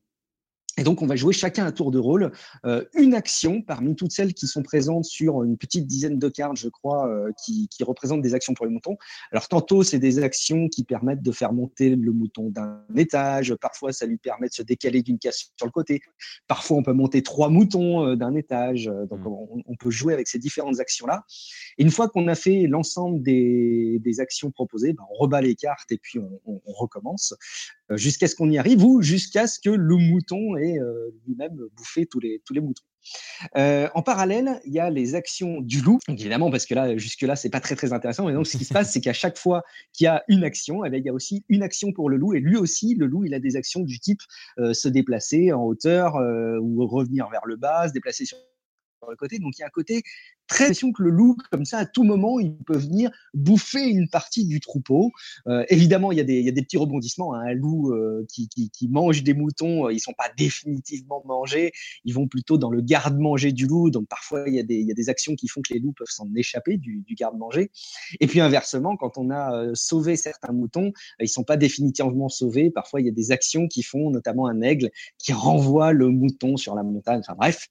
Et 0.77 0.83
donc, 0.83 1.01
on 1.01 1.07
va 1.07 1.15
jouer 1.15 1.33
chacun 1.33 1.65
un 1.65 1.71
tour 1.71 1.91
de 1.91 1.99
rôle, 1.99 2.31
euh, 2.65 2.85
une 2.93 3.13
action 3.13 3.61
parmi 3.61 3.95
toutes 3.95 4.11
celles 4.11 4.33
qui 4.33 4.47
sont 4.47 4.63
présentes 4.63 5.05
sur 5.05 5.43
une 5.43 5.57
petite 5.57 5.87
dizaine 5.87 6.19
de 6.19 6.29
cartes, 6.29 6.57
je 6.57 6.69
crois, 6.69 7.09
euh, 7.09 7.31
qui, 7.43 7.67
qui, 7.69 7.83
représentent 7.83 8.21
des 8.21 8.33
actions 8.33 8.53
pour 8.53 8.65
les 8.65 8.71
moutons. 8.71 8.97
Alors, 9.31 9.47
tantôt, 9.47 9.83
c'est 9.83 9.99
des 9.99 10.19
actions 10.19 10.67
qui 10.69 10.83
permettent 10.83 11.21
de 11.21 11.31
faire 11.31 11.53
monter 11.53 11.95
le 11.95 12.11
mouton 12.11 12.49
d'un 12.49 12.81
étage. 12.95 13.55
Parfois, 13.55 13.91
ça 13.91 14.05
lui 14.05 14.17
permet 14.17 14.47
de 14.47 14.53
se 14.53 14.61
décaler 14.61 15.01
d'une 15.01 15.17
case 15.17 15.51
sur 15.57 15.65
le 15.65 15.71
côté. 15.71 16.01
Parfois, 16.47 16.77
on 16.77 16.83
peut 16.83 16.93
monter 16.93 17.23
trois 17.23 17.49
moutons 17.49 18.05
euh, 18.05 18.15
d'un 18.15 18.35
étage. 18.35 18.85
Donc, 19.09 19.19
mmh. 19.19 19.27
on, 19.27 19.63
on, 19.65 19.75
peut 19.75 19.91
jouer 19.91 20.13
avec 20.13 20.27
ces 20.27 20.39
différentes 20.39 20.79
actions-là. 20.79 21.25
Et 21.77 21.83
une 21.83 21.91
fois 21.91 22.09
qu'on 22.09 22.27
a 22.27 22.35
fait 22.35 22.67
l'ensemble 22.67 23.21
des, 23.21 23.99
des, 23.99 24.19
actions 24.19 24.51
proposées, 24.51 24.93
ben, 24.93 25.03
on 25.11 25.15
rebat 25.15 25.41
les 25.41 25.55
cartes 25.55 25.91
et 25.91 25.97
puis 25.97 26.19
on, 26.19 26.41
on, 26.45 26.61
on 26.65 26.73
recommence 26.73 27.33
jusqu'à 27.97 28.27
ce 28.27 28.35
qu'on 28.35 28.49
y 28.49 28.57
arrive 28.57 28.83
ou 28.83 29.01
jusqu'à 29.01 29.47
ce 29.47 29.59
que 29.59 29.69
le 29.69 29.95
mouton 29.95 30.55
ait 30.57 30.79
euh, 30.79 31.11
lui-même 31.25 31.57
bouffer 31.75 32.05
tous 32.05 32.19
les, 32.19 32.41
tous 32.45 32.53
les 32.53 32.61
moutons. 32.61 32.83
Euh, 33.55 33.87
en 33.95 34.01
parallèle, 34.01 34.59
il 34.65 34.73
y 34.73 34.79
a 34.79 34.89
les 34.89 35.15
actions 35.15 35.61
du 35.61 35.81
loup, 35.81 35.99
évidemment, 36.07 36.51
parce 36.51 36.65
que 36.65 36.75
là, 36.75 36.97
jusque-là, 36.97 37.35
c'est 37.35 37.49
pas 37.49 37.61
très 37.61 37.75
très 37.75 37.93
intéressant. 37.93 38.27
Mais 38.27 38.33
donc, 38.33 38.45
ce 38.45 38.57
qui 38.57 38.65
se 38.65 38.73
passe, 38.73 38.91
c'est 38.91 39.01
qu'à 39.01 39.13
chaque 39.13 39.37
fois 39.37 39.63
qu'il 39.93 40.05
y 40.05 40.07
a 40.07 40.23
une 40.27 40.43
action, 40.43 40.85
eh 40.85 40.95
il 40.95 41.03
y 41.03 41.09
a 41.09 41.13
aussi 41.13 41.43
une 41.49 41.63
action 41.63 41.91
pour 41.93 42.09
le 42.09 42.17
loup. 42.17 42.33
Et 42.33 42.39
lui 42.39 42.57
aussi, 42.57 42.95
le 42.95 43.05
loup, 43.05 43.25
il 43.25 43.33
a 43.33 43.39
des 43.39 43.55
actions 43.55 43.81
du 43.81 43.99
type 43.99 44.21
euh, 44.59 44.73
se 44.73 44.87
déplacer 44.87 45.51
en 45.53 45.63
hauteur 45.63 46.15
ou 46.61 46.85
revenir 46.87 47.29
vers 47.29 47.45
le 47.45 47.55
bas, 47.55 47.87
se 47.87 47.93
déplacer 47.93 48.25
sur 48.25 48.37
le 49.09 49.15
côté. 49.15 49.39
Donc 49.39 49.57
il 49.57 49.61
y 49.61 49.63
a 49.63 49.67
un 49.67 49.71
côté 49.71 50.03
très 50.49 50.65
l'impression 50.65 50.91
que 50.91 51.03
le 51.03 51.11
loup, 51.11 51.37
comme 51.51 51.63
ça, 51.63 51.77
à 51.77 51.85
tout 51.85 52.03
moment, 52.03 52.39
il 52.39 52.55
peut 52.57 52.77
venir 52.77 53.11
bouffer 53.33 53.87
une 53.87 54.09
partie 54.09 54.45
du 54.45 54.59
troupeau. 54.59 55.11
Euh, 55.47 55.63
évidemment, 55.69 56.11
il 56.11 56.17
y, 56.17 56.21
a 56.21 56.23
des, 56.23 56.39
il 56.39 56.45
y, 56.45 56.49
a 56.49 56.51
des, 56.51 56.61
petits 56.61 56.77
rebondissements. 56.77 57.33
Hein. 57.33 57.43
Un 57.47 57.53
loup 57.53 57.93
euh, 57.93 58.25
qui, 58.27 58.49
qui, 58.49 58.69
qui, 58.69 58.87
mange 58.89 59.23
des 59.23 59.33
moutons, 59.33 59.87
euh, 59.87 59.93
ils 59.93 59.99
sont 59.99 60.13
pas 60.13 60.29
définitivement 60.37 61.23
mangés. 61.25 61.71
Ils 62.03 62.13
vont 62.13 62.27
plutôt 62.27 62.57
dans 62.57 62.69
le 62.69 62.81
garde-manger 62.81 63.51
du 63.51 63.67
loup. 63.67 63.89
Donc 63.89 64.07
parfois, 64.07 64.43
il 64.47 64.55
y, 64.55 64.59
a 64.59 64.63
des, 64.63 64.75
il 64.75 64.87
y 64.87 64.91
a 64.91 64.95
des 64.95 65.09
actions 65.09 65.35
qui 65.35 65.47
font 65.47 65.61
que 65.61 65.73
les 65.73 65.79
loups 65.79 65.93
peuvent 65.93 66.07
s'en 66.09 66.27
échapper 66.35 66.77
du, 66.77 67.03
du 67.05 67.15
garde-manger. 67.15 67.71
Et 68.19 68.27
puis 68.27 68.41
inversement, 68.41 68.97
quand 68.97 69.17
on 69.17 69.29
a 69.29 69.55
euh, 69.55 69.71
sauvé 69.75 70.15
certains 70.15 70.51
moutons, 70.51 70.91
ils 71.19 71.29
sont 71.29 71.43
pas 71.43 71.57
définitivement 71.57 72.29
sauvés. 72.29 72.71
Parfois, 72.71 73.01
il 73.01 73.05
y 73.05 73.09
a 73.09 73.13
des 73.13 73.31
actions 73.31 73.67
qui 73.67 73.83
font, 73.83 74.09
notamment 74.09 74.47
un 74.47 74.61
aigle, 74.61 74.89
qui 75.17 75.33
renvoie 75.33 75.93
le 75.93 76.09
mouton 76.09 76.57
sur 76.57 76.75
la 76.75 76.83
montagne. 76.83 77.21
Enfin 77.21 77.35
bref. 77.37 77.67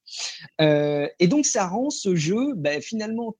et 0.60 1.26
donc, 1.28 1.46
ça 1.46 1.66
rend 1.66 1.90
ce 1.90 2.14
jeu 2.14 2.54
ben, 2.68 2.82
finalement 2.82 3.34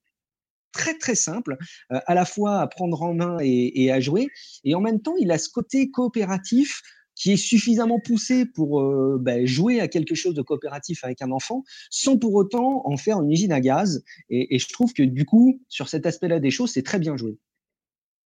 très 0.73 0.95
très 0.95 1.15
simple, 1.15 1.57
à 1.89 2.15
la 2.15 2.25
fois 2.25 2.61
à 2.61 2.67
prendre 2.67 3.03
en 3.03 3.15
main 3.15 3.39
et, 3.41 3.91
à 3.91 4.01
jouer, 4.01 4.29
et 4.65 4.75
en 4.75 4.81
même 4.81 5.01
temps 5.01 5.17
il 5.19 5.31
a 5.33 5.39
ce 5.39 5.49
côté 5.49 5.91
coopératif 5.91 6.83
qui 7.15 7.33
est 7.33 7.37
suffisamment 7.37 7.99
poussé 7.99 8.45
pour 8.47 8.81
ben, 9.19 9.45
jouer 9.45 9.81
à 9.81 9.89
quelque 9.89 10.15
chose 10.15 10.35
de 10.35 10.43
coopératif 10.43 11.03
avec 11.03 11.21
un 11.21 11.33
enfant, 11.33 11.65
sans 11.91 12.17
pour 12.17 12.35
autant 12.35 12.83
en 12.85 12.97
faire 12.97 13.21
une 13.21 13.33
usine 13.33 13.51
à 13.51 13.61
gaz. 13.61 14.05
Et 14.31 14.59
je 14.59 14.69
trouve 14.69 14.93
que 14.93 15.03
du 15.03 15.25
coup, 15.25 15.61
sur 15.69 15.89
cet 15.89 16.07
aspect-là 16.07 16.39
des 16.39 16.53
choses, 16.53 16.71
c'est 16.71 16.85
très 16.85 17.01
bien 17.01 17.17
joué. 17.17 17.39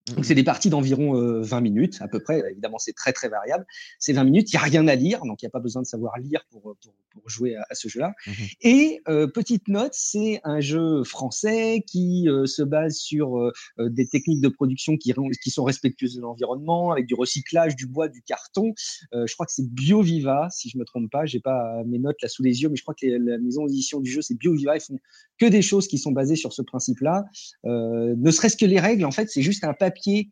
Donc, 0.08 0.26
c'est 0.26 0.34
des 0.34 0.44
parties 0.44 0.70
d'environ 0.70 1.14
20 1.14 1.58
euh, 1.58 1.62
minutes, 1.62 1.98
à 2.02 2.08
peu 2.08 2.20
près. 2.20 2.42
Évidemment, 2.52 2.80
c'est 2.80 2.94
très, 2.94 3.14
très 3.14 3.30
variable. 3.30 3.66
C'est 4.00 4.14
20 4.14 4.24
minutes, 4.24 4.52
il 4.52 4.56
n'y 4.56 4.60
a 4.60 4.64
rien 4.64 4.88
à 4.88 4.96
lire, 4.96 5.24
donc 5.26 5.42
il 5.42 5.46
n'y 5.46 5.48
a 5.48 5.52
pas 5.52 5.60
besoin 5.60 5.84
de 5.84 5.88
savoir 5.88 6.18
lire 6.18 6.42
pour, 6.50 6.76
pour, 6.82 6.94
pour 7.12 7.30
jouer 7.30 7.56
à, 7.56 7.76
ce 7.76 7.88
jeu-là. 7.88 8.14
Mmh 8.26 8.32
Et 8.62 9.02
euh, 9.08 9.28
petite 9.28 9.68
note, 9.68 9.94
c'est 9.94 10.42
un 10.44 10.60
jeu 10.60 11.04
français 11.04 11.84
qui 11.86 12.28
euh, 12.28 12.48
se 12.48 12.64
base 12.64 12.96
sur 12.96 13.52
des 13.78 14.08
techniques 14.08 14.42
de 14.42 14.50
production 14.50 14.98
qui, 14.98 15.14
qui 15.44 15.52
sont 15.52 15.64
respectueuses 15.64 16.16
de 16.16 16.22
l'environnement, 16.22 16.92
avec 16.92 17.06
du 17.06 17.14
recyclage, 17.14 17.76
du 17.76 17.86
bois, 17.86 18.08
du 18.08 18.22
carton. 18.24 18.74
je 19.14 19.34
crois 19.34 19.46
que 19.46 19.52
c'est 19.52 19.70
BioViva, 19.70 20.48
si 20.52 20.70
je 20.70 20.78
me 20.78 20.86
trompe 20.86 21.12
pas. 21.12 21.26
J'ai 21.26 21.40
pas 21.40 21.84
mes 21.86 22.00
notes 22.00 22.18
là 22.22 22.28
sous 22.28 22.44
les 22.44 22.62
yeux, 22.62 22.70
mais 22.70 22.76
je 22.76 22.82
crois 22.82 22.96
que 23.00 23.06
la 23.06 23.38
maison 23.38 23.66
d'édition 23.68 24.00
du 24.00 24.12
jeu, 24.12 24.22
c'est 24.22 24.38
BioViva. 24.38 24.76
Ils 24.76 24.82
font 24.82 24.98
que 25.38 25.46
des 25.46 25.62
choses 25.62 25.88
qui 25.88 25.98
sont 25.98 26.12
basées 26.12 26.36
sur 26.36 26.54
ce 26.54 26.62
principe-là. 26.62 27.26
ne 27.64 28.32
serait-ce 28.32 28.58
que 28.58 28.66
les 28.66 28.80
règles, 28.80 29.06
en 29.06 29.12
fait, 29.12 29.30
c'est 29.30 29.42
juste 29.42 29.64
un 29.64 29.74
papier 29.74 29.91
qui 30.00 30.32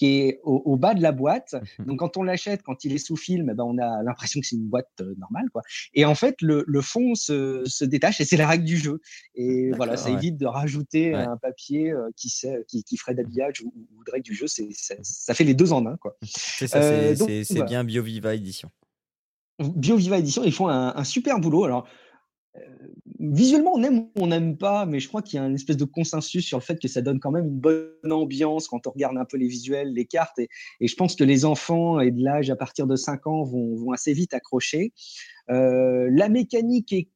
est 0.00 0.40
au, 0.42 0.76
bas 0.76 0.94
de 0.94 1.02
la 1.02 1.12
boîte. 1.12 1.54
Mhm. 1.78 1.86
Donc 1.86 1.98
quand 2.00 2.16
on 2.16 2.22
l'achète, 2.22 2.62
quand 2.62 2.84
il 2.84 2.92
est 2.92 2.98
sous 2.98 3.16
film, 3.16 3.50
eh 3.50 3.54
ben, 3.54 3.64
on 3.64 3.78
a 3.78 4.02
l'impression 4.02 4.40
que 4.40 4.46
c'est 4.46 4.56
une 4.56 4.68
boîte 4.68 4.90
euh, 5.00 5.14
normale. 5.18 5.48
Quoi. 5.52 5.62
Et 5.94 6.04
en 6.04 6.14
fait, 6.14 6.36
le, 6.40 6.64
fond 6.80 7.14
se, 7.14 7.84
détache 7.84 8.20
et 8.20 8.24
c'est 8.24 8.36
la 8.36 8.48
règle 8.48 8.64
du 8.64 8.76
jeu. 8.76 9.00
Et 9.34 9.70
voilà, 9.72 9.96
ça 9.96 10.10
évite 10.10 10.36
de 10.36 10.46
rajouter 10.46 11.14
un 11.14 11.36
papier 11.36 11.92
euh, 11.92 12.08
qui, 12.16 12.28
sait, 12.28 12.64
qui, 12.68 12.96
ferait 12.96 13.14
d'habillage 13.14 13.60
ou, 13.62 13.72
ou, 13.96 14.04
de 14.04 14.10
règle 14.10 14.24
du 14.24 14.34
jeu. 14.34 14.46
C'est, 14.46 14.68
ça 14.72 15.34
fait 15.34 15.44
les 15.44 15.54
deux 15.54 15.72
en 15.72 15.86
un. 15.86 15.96
Quoi. 15.96 16.16
C'est, 16.22 16.66
ça, 16.66 16.80
c'est, 17.14 17.60
euh, 17.60 17.64
bien 17.64 17.84
BioViva 17.84 18.34
Edition. 18.34 18.70
BioViva 19.58 20.18
Edition, 20.18 20.42
ils 20.44 20.52
font 20.52 20.68
un, 20.68 20.94
un 20.96 21.04
super 21.04 21.38
boulot. 21.38 21.64
Alors, 21.64 21.86
visuellement, 23.18 23.72
on 23.74 23.82
aime 23.82 23.98
ou 24.00 24.10
on 24.16 24.26
n'aime 24.26 24.56
pas, 24.56 24.84
mais 24.84 25.00
je 25.00 25.08
crois 25.08 25.22
qu'il 25.22 25.38
y 25.38 25.42
a 25.42 25.46
une 25.46 25.54
espèce 25.54 25.76
de 25.76 25.84
consensus 25.84 26.44
sur 26.44 26.58
le 26.58 26.62
fait 26.62 26.78
que 26.80 26.88
ça 26.88 27.00
donne 27.00 27.20
quand 27.20 27.30
même 27.30 27.46
une 27.46 27.60
bonne 27.60 28.12
ambiance 28.12 28.68
quand 28.68 28.86
on 28.86 28.90
regarde 28.90 29.16
un 29.16 29.24
peu 29.24 29.36
les 29.36 29.46
visuels, 29.46 29.92
les 29.92 30.04
cartes. 30.04 30.38
Et, 30.38 30.48
je 30.80 30.94
pense 30.94 31.16
que 31.16 31.24
les 31.24 31.44
enfants 31.44 32.00
et 32.00 32.10
de 32.10 32.22
l'âge 32.22 32.50
à 32.50 32.56
partir 32.56 32.86
de 32.86 32.96
5 32.96 33.26
ans 33.26 33.44
vont, 33.44 33.92
assez 33.92 34.12
vite 34.12 34.34
accrocher. 34.34 34.92
Euh, 35.50 36.08
la 36.12 36.28
mécanique 36.28 36.92
est 36.92 37.08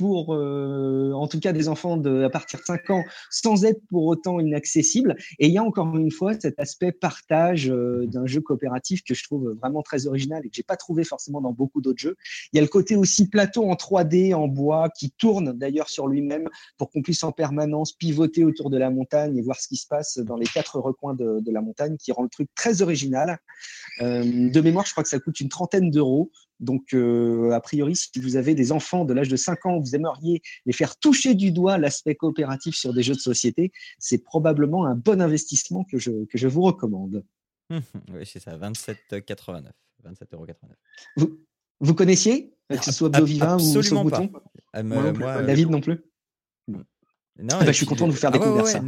pour, 0.00 0.34
euh, 0.34 1.12
en 1.12 1.28
tout 1.28 1.38
cas, 1.40 1.52
des 1.52 1.68
enfants 1.68 1.98
de, 1.98 2.24
à 2.24 2.30
partir 2.30 2.58
de 2.58 2.64
5 2.64 2.88
ans, 2.88 3.04
sans 3.28 3.66
être 3.66 3.82
pour 3.90 4.06
autant 4.06 4.40
inaccessible. 4.40 5.14
Et 5.38 5.48
il 5.48 5.52
y 5.52 5.58
a 5.58 5.62
encore 5.62 5.94
une 5.94 6.10
fois 6.10 6.32
cet 6.40 6.58
aspect 6.58 6.90
partage 6.90 7.70
euh, 7.70 8.06
d'un 8.06 8.24
jeu 8.24 8.40
coopératif 8.40 9.04
que 9.04 9.12
je 9.12 9.22
trouve 9.24 9.58
vraiment 9.60 9.82
très 9.82 10.06
original 10.06 10.40
et 10.42 10.48
que 10.48 10.54
j'ai 10.54 10.62
pas 10.62 10.78
trouvé 10.78 11.04
forcément 11.04 11.42
dans 11.42 11.52
beaucoup 11.52 11.82
d'autres 11.82 11.98
jeux. 11.98 12.16
Il 12.54 12.56
y 12.56 12.60
a 12.60 12.62
le 12.62 12.68
côté 12.68 12.96
aussi 12.96 13.28
plateau 13.28 13.70
en 13.70 13.74
3D, 13.74 14.34
en 14.34 14.48
bois, 14.48 14.88
qui 14.88 15.10
tourne 15.10 15.52
d'ailleurs 15.52 15.90
sur 15.90 16.08
lui-même 16.08 16.48
pour 16.78 16.88
qu'on 16.90 17.02
puisse 17.02 17.22
en 17.22 17.32
permanence 17.32 17.92
pivoter 17.92 18.42
autour 18.42 18.70
de 18.70 18.78
la 18.78 18.88
montagne 18.88 19.36
et 19.36 19.42
voir 19.42 19.60
ce 19.60 19.68
qui 19.68 19.76
se 19.76 19.86
passe 19.86 20.16
dans 20.16 20.38
les 20.38 20.46
quatre 20.46 20.80
recoins 20.80 21.12
de, 21.12 21.52
la 21.52 21.60
montagne, 21.60 21.98
qui 21.98 22.10
rend 22.10 22.22
le 22.22 22.30
truc 22.30 22.48
très 22.54 22.80
original. 22.80 23.38
Euh, 24.00 24.48
de 24.48 24.60
mémoire, 24.62 24.86
je 24.86 24.92
crois 24.92 25.02
que 25.02 25.10
ça 25.10 25.18
coûte 25.18 25.40
une 25.40 25.50
trentaine 25.50 25.90
d'euros. 25.90 26.30
Donc, 26.60 26.92
euh, 26.94 27.50
a 27.50 27.60
priori, 27.60 27.96
si 27.96 28.10
vous 28.20 28.36
avez 28.36 28.54
des 28.54 28.70
enfants 28.70 29.04
de 29.04 29.14
l'âge 29.14 29.28
de 29.28 29.36
5 29.36 29.66
ans, 29.66 29.80
vous 29.80 29.94
aimeriez 29.94 30.42
les 30.66 30.72
faire 30.72 30.96
toucher 30.96 31.34
du 31.34 31.52
doigt 31.52 31.78
l'aspect 31.78 32.14
coopératif 32.14 32.74
sur 32.76 32.92
des 32.92 33.02
jeux 33.02 33.14
de 33.14 33.20
société, 33.20 33.72
c'est 33.98 34.22
probablement 34.22 34.86
un 34.86 34.94
bon 34.94 35.20
investissement 35.20 35.84
que 35.84 35.98
je, 35.98 36.24
que 36.26 36.38
je 36.38 36.48
vous 36.48 36.62
recommande. 36.62 37.24
oui, 37.70 38.24
c'est 38.24 38.40
ça, 38.40 38.56
27,89. 38.56 39.70
27,89 40.04 40.54
Vous, 41.16 41.40
vous 41.80 41.94
connaissiez 41.94 42.54
Que 42.68 42.84
ce 42.84 42.92
soit 42.92 43.08
Bioviva 43.08 43.56
ou 43.56 43.60
ce 43.60 43.94
bouton 43.94 44.30
ah, 44.72 44.82
moi, 44.82 45.12
David 45.42 45.70
non 45.70 45.80
plus 45.80 45.98
non, 47.38 47.56
ah 47.60 47.64
bah, 47.64 47.72
je 47.72 47.76
suis 47.76 47.86
content 47.86 48.06
de 48.06 48.12
vous 48.12 48.18
faire 48.18 48.30
ah 48.34 48.38
découvrir 48.38 48.66
ça. 48.66 48.80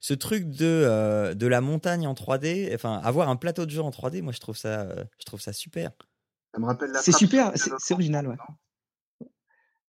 ce 0.00 0.14
truc 0.14 0.48
de, 0.48 0.64
euh, 0.64 1.34
de 1.34 1.46
la 1.46 1.60
montagne 1.60 2.06
en 2.06 2.14
3D, 2.14 2.74
enfin 2.74 3.00
avoir 3.04 3.28
un 3.28 3.36
plateau 3.36 3.66
de 3.66 3.70
jeu 3.70 3.82
en 3.82 3.90
3D, 3.90 4.22
moi 4.22 4.32
je 4.32 4.40
trouve 4.40 4.56
ça, 4.56 4.82
euh, 4.82 5.04
je 5.18 5.24
trouve 5.24 5.40
ça 5.40 5.52
super. 5.52 5.90
Ça 6.54 6.60
me 6.60 6.66
rappelle 6.66 6.92
C'est 7.00 7.12
super, 7.12 7.52
c'est 7.56 7.94
original, 7.94 8.28
ouais. 8.28 8.36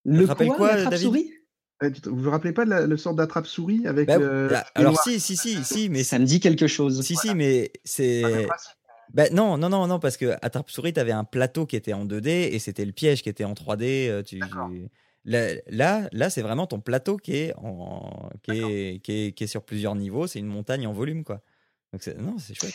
Le 0.04 0.28
quoi, 0.56 0.84
David? 0.86 0.99
souris? 0.99 1.32
Vous 1.82 2.15
vous 2.15 2.32
rappelez 2.32 2.54
pas 2.54 2.65
de 2.65 2.71
le 2.71 2.97
sort 2.97 3.13
d'attrape 3.13 3.47
souris 3.47 3.86
avec 3.86 4.08
bah, 4.08 4.17
bah, 4.17 4.65
alors 4.75 4.97
si 5.01 5.19
si 5.19 5.36
si 5.36 5.62
si 5.65 5.89
mais 5.89 6.04
ça 6.04 6.19
me 6.19 6.25
dit 6.25 6.39
quelque 6.39 6.67
chose. 6.67 7.01
Si 7.01 7.17
si 7.17 7.36
mais 7.36 7.71
c'est 7.84 8.47
bah, 9.13 9.30
non 9.32 9.58
non 9.58 9.69
non 9.69 9.86
non 9.86 9.99
parce 9.99 10.15
que 10.15 10.36
attrape 10.41 10.69
souris 10.71 10.93
tu 10.93 11.01
avais 11.01 11.12
un 11.12 11.25
plateau 11.25 11.65
qui 11.65 11.75
était 11.75 11.91
en 11.91 12.06
2D 12.06 12.30
et 12.30 12.60
c'était 12.60 12.86
le 12.86 12.93
piège 12.93 13.23
qui 13.23 13.30
était 13.30 13.43
en 13.43 13.54
3D 13.54 14.10
euh, 14.10 14.23
tu, 14.23 14.39
Là, 15.25 16.08
là, 16.12 16.30
c'est 16.30 16.43
vraiment 16.43 16.67
ton 16.67 16.80
plateau 16.80 17.17
qui 17.17 17.36
est, 17.36 17.54
en, 17.58 18.30
qui 18.43 18.51
est, 18.51 18.99
qui 18.99 19.12
est, 19.12 19.32
qui 19.32 19.43
est 19.43 19.47
sur 19.47 19.63
plusieurs 19.63 19.95
niveaux. 19.95 20.28
C'est 20.28 20.38
une 20.38 20.45
montagne 20.45 20.86
en 20.86 20.93
volume, 20.93 21.23
quoi. 21.23 21.41
Donc 21.95 22.13
non, 22.17 22.36
c'est 22.38 22.53
chouette. 22.53 22.73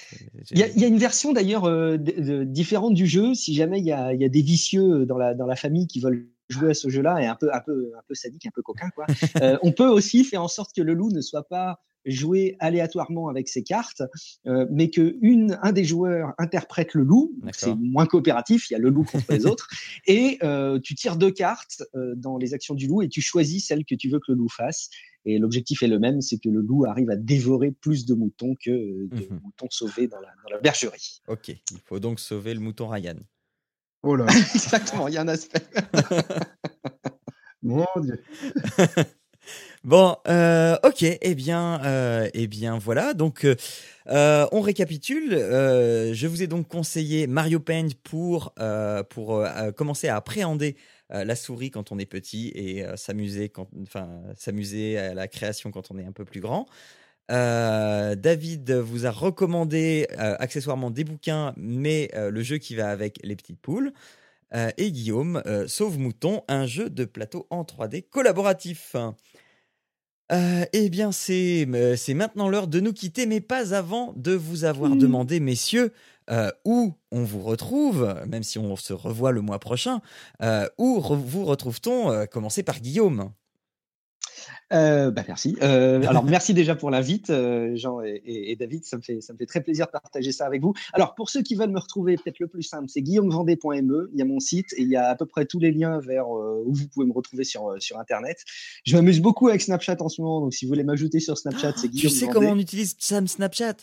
Il 0.51 0.59
y, 0.59 0.85
a 0.85 0.87
une 0.87 0.97
version 0.97 1.35
d'ailleurs 1.35 1.65
euh, 1.67 1.99
différente 1.99 2.95
du 2.95 3.07
jeu. 3.07 3.35
Si 3.35 3.55
jamais 3.55 3.79
il 3.79 3.85
y 3.85 3.93
a, 3.93 4.15
y 4.15 4.25
a, 4.25 4.29
des 4.31 4.41
vicieux 4.41 5.05
dans 5.05 5.19
la, 5.19 5.35
dans 5.35 5.45
la 5.45 5.57
famille 5.57 5.87
qui 5.87 6.01
veulent 6.01 6.27
jouer 6.49 6.71
à 6.71 6.75
ce 6.75 6.89
jeu-là 6.89 7.21
et 7.21 7.27
un 7.27 7.35
peu, 7.35 7.53
un 7.55 7.61
peu, 7.61 7.93
un 7.99 8.03
peu 8.09 8.15
sadique, 8.15 8.47
un 8.47 8.51
peu 8.55 8.63
coquin, 8.63 8.89
quoi. 8.91 9.07
Euh, 9.43 9.59
on 9.63 9.73
peut 9.73 9.89
aussi 9.89 10.25
faire 10.25 10.43
en 10.43 10.49
sorte 10.49 10.75
que 10.75 10.81
le 10.81 10.95
loup 10.95 11.11
ne 11.11 11.21
soit 11.21 11.47
pas 11.47 11.81
jouer 12.07 12.57
aléatoirement 12.61 13.29
avec 13.29 13.49
ses 13.49 13.63
cartes, 13.63 14.03
euh, 14.47 14.67
mais 14.71 14.91
que 14.91 15.17
une, 15.21 15.59
un 15.63 15.73
des 15.73 15.85
joueurs 15.85 16.33
interprète 16.39 16.95
le 16.95 17.03
loup, 17.03 17.35
c'est 17.53 17.75
moins 17.75 18.07
coopératif, 18.07 18.71
il 18.71 18.75
y 18.75 18.77
a 18.77 18.79
le 18.79 18.91
loup 18.91 19.05
contre 19.11 19.31
les 19.31 19.47
autres, 19.47 19.69
et 20.07 20.39
euh, 20.43 20.79
tu 20.79 20.95
tires 20.95 21.17
deux 21.17 21.31
cartes 21.31 21.83
euh, 21.95 22.15
dans 22.17 22.39
les 22.39 22.55
actions 22.55 22.75
du 22.75 22.87
loup 22.87 23.03
et 23.03 23.09
tu 23.09 23.21
choisis 23.21 23.67
celle 23.67 23.85
que 23.85 23.95
tu 23.95 24.09
veux 24.09 24.19
que 24.19 24.33
le 24.33 24.39
loup 24.39 24.49
fasse. 24.49 24.91
Et 25.27 25.39
l'objectif 25.39 25.83
est 25.83 25.89
le 25.89 25.99
même, 25.99 26.23
c'est 26.23 26.39
que 26.39 26.49
le 26.49 26.63
loup 26.63 26.87
arrive 26.87 27.11
à 27.11 27.17
dévorer 27.17 27.73
plus 27.73 28.07
de 28.07 28.15
moutons 28.15 28.55
que 28.55 28.71
de 28.71 29.29
mhm. 29.29 29.41
moutons 29.45 29.69
sauvés 29.69 30.07
dans 30.07 30.21
la, 30.21 30.29
dans 30.45 30.55
la, 30.55 30.59
bergerie. 30.61 31.21
Ok, 31.29 31.49
il 31.49 31.81
faut 31.85 32.01
donc 32.01 32.21
sauver 32.21 32.55
le 32.55 32.61
mouton 32.61 32.89
Ryan. 32.89 33.17
Oh 34.03 34.17
là 34.17 34.25
Exactement, 34.55 35.09
il 35.09 35.15
y 35.15 35.19
a 35.19 35.21
un 35.21 35.29
aspect. 35.29 35.63
Mon 37.63 37.85
Dieu 38.01 38.25
Bon, 39.83 40.15
euh, 40.29 40.77
ok, 40.85 41.03
eh 41.03 41.35
bien, 41.35 41.83
euh, 41.87 42.29
eh 42.35 42.47
bien 42.49 42.77
voilà. 42.77 43.15
Donc, 43.15 43.47
euh, 43.47 44.47
on 44.53 44.61
récapitule. 44.61 45.31
je 45.33 46.27
vous 46.27 46.43
ai 46.43 46.47
donc 46.47 46.69
conseillé 46.69 47.27
Mario 47.27 47.61
Paint 47.61 47.89
pour 48.03 48.53
pour 49.09 49.43
commencer 49.77 50.09
à 50.09 50.17
appréhender 50.17 50.77
la 51.09 51.35
souris 51.35 51.71
quand 51.71 51.93
on 51.93 51.99
est 51.99 52.07
petit 52.07 52.49
et 52.55 52.85
s'amuser 52.97 53.51
s'amuser 54.37 54.99
à 54.99 55.15
la 55.15 55.29
création 55.29 55.71
quand 55.71 55.91
on 55.91 55.99
est 55.99 56.05
un 56.05 56.13
peu 56.13 56.27
plus 56.27 56.41
grand. 56.41 56.67
David 57.31 58.73
vous 58.73 59.07
a 59.07 59.11
recommandé 59.11 60.07
accessoirement 60.19 60.91
des 60.91 61.05
bouquins, 61.05 61.55
mais 61.57 62.11
le 62.15 62.43
jeu 62.43 62.59
qui 62.59 62.75
va 62.77 62.91
avec 62.91 63.19
les 63.23 63.37
petites 63.37 63.61
poules. 63.61 63.93
et 64.53 64.93
Guillaume, 64.93 65.43
Sauve 65.69 65.99
Mouton, 65.99 66.43
un 66.49 66.67
jeu 66.67 66.91
de 66.91 67.07
plateau 67.07 67.47
en 67.49 67.63
3D 67.63 68.03
collaboratif. 68.03 68.95
Euh, 70.33 70.65
eh 70.73 70.91
bien, 70.91 71.11
euh, 71.11 71.97
c'est 71.97 72.15
maintenant 72.15 72.49
l'heure 72.49 72.69
de 72.69 72.81
nous 72.81 72.93
quitter, 72.93 73.27
mais 73.27 73.41
pas 73.41 73.75
avant 73.75 74.13
de 74.17 74.33
vous 74.33 74.65
avoir 74.65 74.95
demandé, 74.95 75.41
messieurs, 75.41 75.93
euh, 76.31 76.51
où 76.65 76.95
on 77.11 77.25
vous 77.25 77.43
retrouve, 77.43 78.15
même 78.29 78.45
si 78.45 78.59
on 78.59 78.77
se 78.77 78.93
revoit 78.93 79.33
le 79.33 79.41
mois 79.41 79.59
prochain, 79.59 80.01
où 80.79 81.01
vous 81.01 81.45
retrouve-t-on 81.45 82.27
Commencez 82.27 82.63
par 82.63 82.81
Guillaume? 82.81 83.33
Euh, 84.73 85.11
bah 85.11 85.25
merci. 85.27 85.57
Euh, 85.63 86.03
alors 86.07 86.25
merci 86.25 86.55
déjà 86.55 86.75
pour 86.75 86.91
l'invite, 86.91 87.31
euh, 87.31 87.73
Jean 87.75 88.01
et, 88.03 88.57
David. 88.59 88.85
Ça 88.85 88.97
me 88.97 89.03
fait 89.03 89.21
ça 89.21 89.33
me 89.33 89.39
fait 89.39 89.47
très 89.47 89.61
plaisir 89.63 89.87
de 89.87 89.91
partager 89.91 90.33
ça 90.33 90.47
avec 90.47 90.63
vous. 90.63 90.75
Alors 90.93 91.15
pour 91.15 91.31
ceux 91.31 91.43
qui 91.43 91.55
veulent 91.55 91.71
me 91.71 91.79
retrouver, 91.79 92.17
peut-être 92.17 92.39
le 92.39 92.47
plus 92.47 92.63
simple, 92.63 92.89
c'est 92.89 93.03
guillaumevendée.me. 93.03 94.11
Il 94.13 94.19
y 94.19 94.23
a 94.23 94.25
mon 94.25 94.41
site 94.41 94.73
et 94.77 94.83
il 94.83 94.89
y 94.89 94.97
a 94.97 95.09
à 95.09 95.15
peu 95.17 95.27
près 95.27 95.47
tous 95.47 95.59
les 95.59 95.73
liens 95.73 95.99
vers 96.01 96.29
où 96.31 96.73
vous 96.73 96.89
pouvez 96.89 97.07
me 97.07 97.13
retrouver 97.13 97.45
sur 97.45 97.75
sur 97.79 97.99
internet. 97.99 98.45
Je 98.85 98.97
m'amuse 98.97 99.21
beaucoup 99.21 99.49
avec 99.49 99.63
Snapchat 99.63 99.97
en 100.01 100.09
ce 100.09 100.21
moment, 100.21 100.41
donc 100.41 100.55
si 100.55 100.65
vous 100.65 100.71
voulez 100.71 100.85
m'ajouter 100.85 101.21
sur 101.21 101.37
Snapchat, 101.37 101.75
c'est 101.77 101.89
Guillaume. 101.89 102.11
Tu 102.11 102.17
sais 102.17 102.29
comment 102.29 102.51
on 102.51 102.59
utilise 102.59 102.97
Sam 102.99 103.27
Snapchat? 103.27 103.75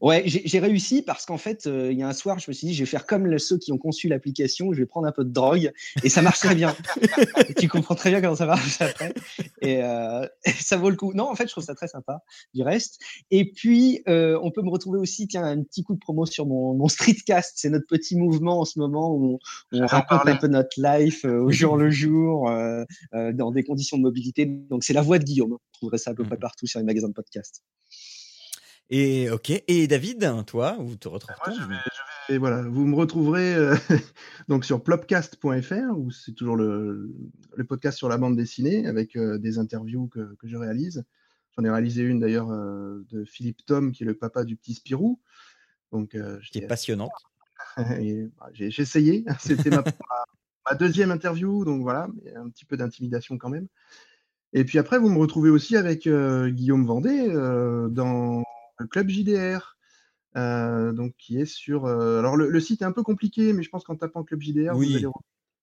Ouais, 0.00 0.22
j'ai 0.26 0.58
réussi 0.60 1.02
parce 1.02 1.26
qu'en 1.26 1.36
fait, 1.36 1.66
euh, 1.66 1.92
il 1.92 1.98
y 1.98 2.02
a 2.02 2.08
un 2.08 2.14
soir, 2.14 2.38
je 2.38 2.50
me 2.50 2.54
suis 2.54 2.68
dit, 2.68 2.74
je 2.74 2.80
vais 2.80 2.86
faire 2.86 3.06
comme 3.06 3.38
ceux 3.38 3.58
qui 3.58 3.70
ont 3.70 3.76
conçu 3.76 4.08
l'application, 4.08 4.72
je 4.72 4.78
vais 4.78 4.86
prendre 4.86 5.06
un 5.06 5.12
peu 5.12 5.24
de 5.24 5.30
drogue 5.30 5.72
et 6.02 6.08
ça 6.08 6.22
marche 6.22 6.38
très 6.38 6.54
bien. 6.54 6.74
tu 7.58 7.68
comprends 7.68 7.94
très 7.94 8.10
bien 8.10 8.22
comment 8.22 8.34
ça 8.34 8.46
marche 8.46 8.80
après. 8.80 9.12
Euh, 9.62 10.26
et, 10.46 10.50
ça 10.58 10.78
vaut 10.78 10.88
le 10.88 10.96
coup. 10.96 11.12
Non, 11.12 11.30
en 11.30 11.34
fait, 11.34 11.46
je 11.46 11.52
trouve 11.52 11.64
ça 11.64 11.74
très 11.74 11.88
sympa 11.88 12.22
du 12.54 12.62
reste. 12.62 12.98
Et 13.30 13.52
puis, 13.52 14.02
euh, 14.08 14.38
on 14.42 14.50
peut 14.50 14.62
me 14.62 14.70
retrouver 14.70 14.98
aussi, 14.98 15.28
tiens, 15.28 15.44
un 15.44 15.62
petit 15.62 15.82
coup 15.82 15.94
de 15.94 16.00
promo 16.00 16.24
sur 16.24 16.46
mon, 16.46 16.74
mon 16.74 16.88
streetcast. 16.88 17.52
C'est 17.56 17.70
notre 17.70 17.86
petit 17.86 18.16
mouvement 18.16 18.60
en 18.60 18.64
ce 18.64 18.78
moment 18.78 19.14
où 19.14 19.38
on, 19.72 19.86
raconte 19.86 20.26
un 20.26 20.36
peu 20.36 20.46
notre 20.46 20.80
life 20.80 21.26
au 21.26 21.50
jour 21.50 21.76
le 21.76 21.90
jour, 21.90 22.50
dans 23.12 23.50
des 23.50 23.62
conditions 23.64 23.98
de 23.98 24.02
mobilité. 24.02 24.46
Donc, 24.46 24.82
c'est 24.82 24.94
la 24.94 25.02
voix 25.02 25.18
de 25.18 25.24
Guillaume. 25.24 25.50
Vous 25.50 25.58
trouverez 25.72 25.98
ça 25.98 26.12
à 26.12 26.14
peu 26.14 26.24
près 26.24 26.36
mmh. 26.36 26.40
partout 26.40 26.66
sur 26.66 26.78
les 26.80 26.86
magasins 26.86 27.08
de 27.08 27.12
podcast. 27.12 27.62
Et 28.90 29.30
ok. 29.30 29.50
Et 29.66 29.86
David, 29.86 30.44
toi, 30.46 30.76
où 30.78 30.94
te 30.96 31.08
retrouves 31.08 31.34
tu 31.44 31.62
et 32.30 32.38
voilà, 32.38 32.62
vous 32.62 32.86
me 32.86 32.96
retrouverez 32.96 33.54
euh, 33.54 33.76
donc 34.48 34.64
sur 34.64 34.82
plopcast.fr 34.82 35.98
où 35.98 36.10
c'est 36.10 36.32
toujours 36.32 36.56
le, 36.56 37.14
le, 37.54 37.64
podcast 37.64 37.98
sur 37.98 38.08
la 38.08 38.16
bande 38.16 38.34
dessinée 38.34 38.86
avec 38.86 39.14
euh, 39.16 39.36
des 39.36 39.58
interviews 39.58 40.08
que, 40.08 40.34
que 40.36 40.48
je 40.48 40.56
réalise. 40.56 41.04
J'en 41.56 41.64
ai 41.64 41.70
réalisé 41.70 42.02
une 42.02 42.20
d'ailleurs 42.20 42.50
euh, 42.50 43.04
de 43.10 43.24
Philippe 43.24 43.66
Tom 43.66 43.92
qui 43.92 44.04
est 44.04 44.06
le 44.06 44.16
papa 44.16 44.44
du 44.44 44.56
petit 44.56 44.74
Spirou. 44.74 45.20
Donc, 45.92 46.16
qui 46.50 46.58
est 46.58 46.66
passionnante. 46.66 47.12
Bah, 47.76 48.50
j'ai 48.52 48.68
essayé. 48.78 49.24
C'était 49.40 49.70
ma, 49.70 49.82
ma, 50.68 50.76
deuxième 50.76 51.10
interview, 51.10 51.64
donc 51.64 51.82
voilà, 51.82 52.08
un 52.36 52.48
petit 52.48 52.64
peu 52.64 52.76
d'intimidation 52.76 53.36
quand 53.36 53.48
même. 53.48 53.66
Et 54.52 54.64
puis 54.64 54.78
après, 54.78 54.98
vous 54.98 55.08
me 55.08 55.18
retrouvez 55.18 55.50
aussi 55.50 55.76
avec 55.76 56.08
Guillaume 56.08 56.86
Vendée 56.86 57.28
dans 57.90 58.44
le 58.78 58.86
club 58.86 59.08
JDR. 59.08 59.74
Euh, 60.36 60.92
donc 60.92 61.14
qui 61.16 61.40
est 61.40 61.46
sur. 61.46 61.84
Euh, 61.84 62.18
alors 62.18 62.36
le, 62.36 62.60
site 62.60 62.82
est 62.82 62.84
un 62.84 62.92
peu 62.92 63.02
compliqué, 63.02 63.52
mais 63.52 63.62
je 63.62 63.70
pense 63.70 63.84
qu'en 63.84 63.94
tapant 63.94 64.24
Club 64.24 64.40
JDR, 64.40 64.74
vous 64.74 64.82
allez. 64.82 65.06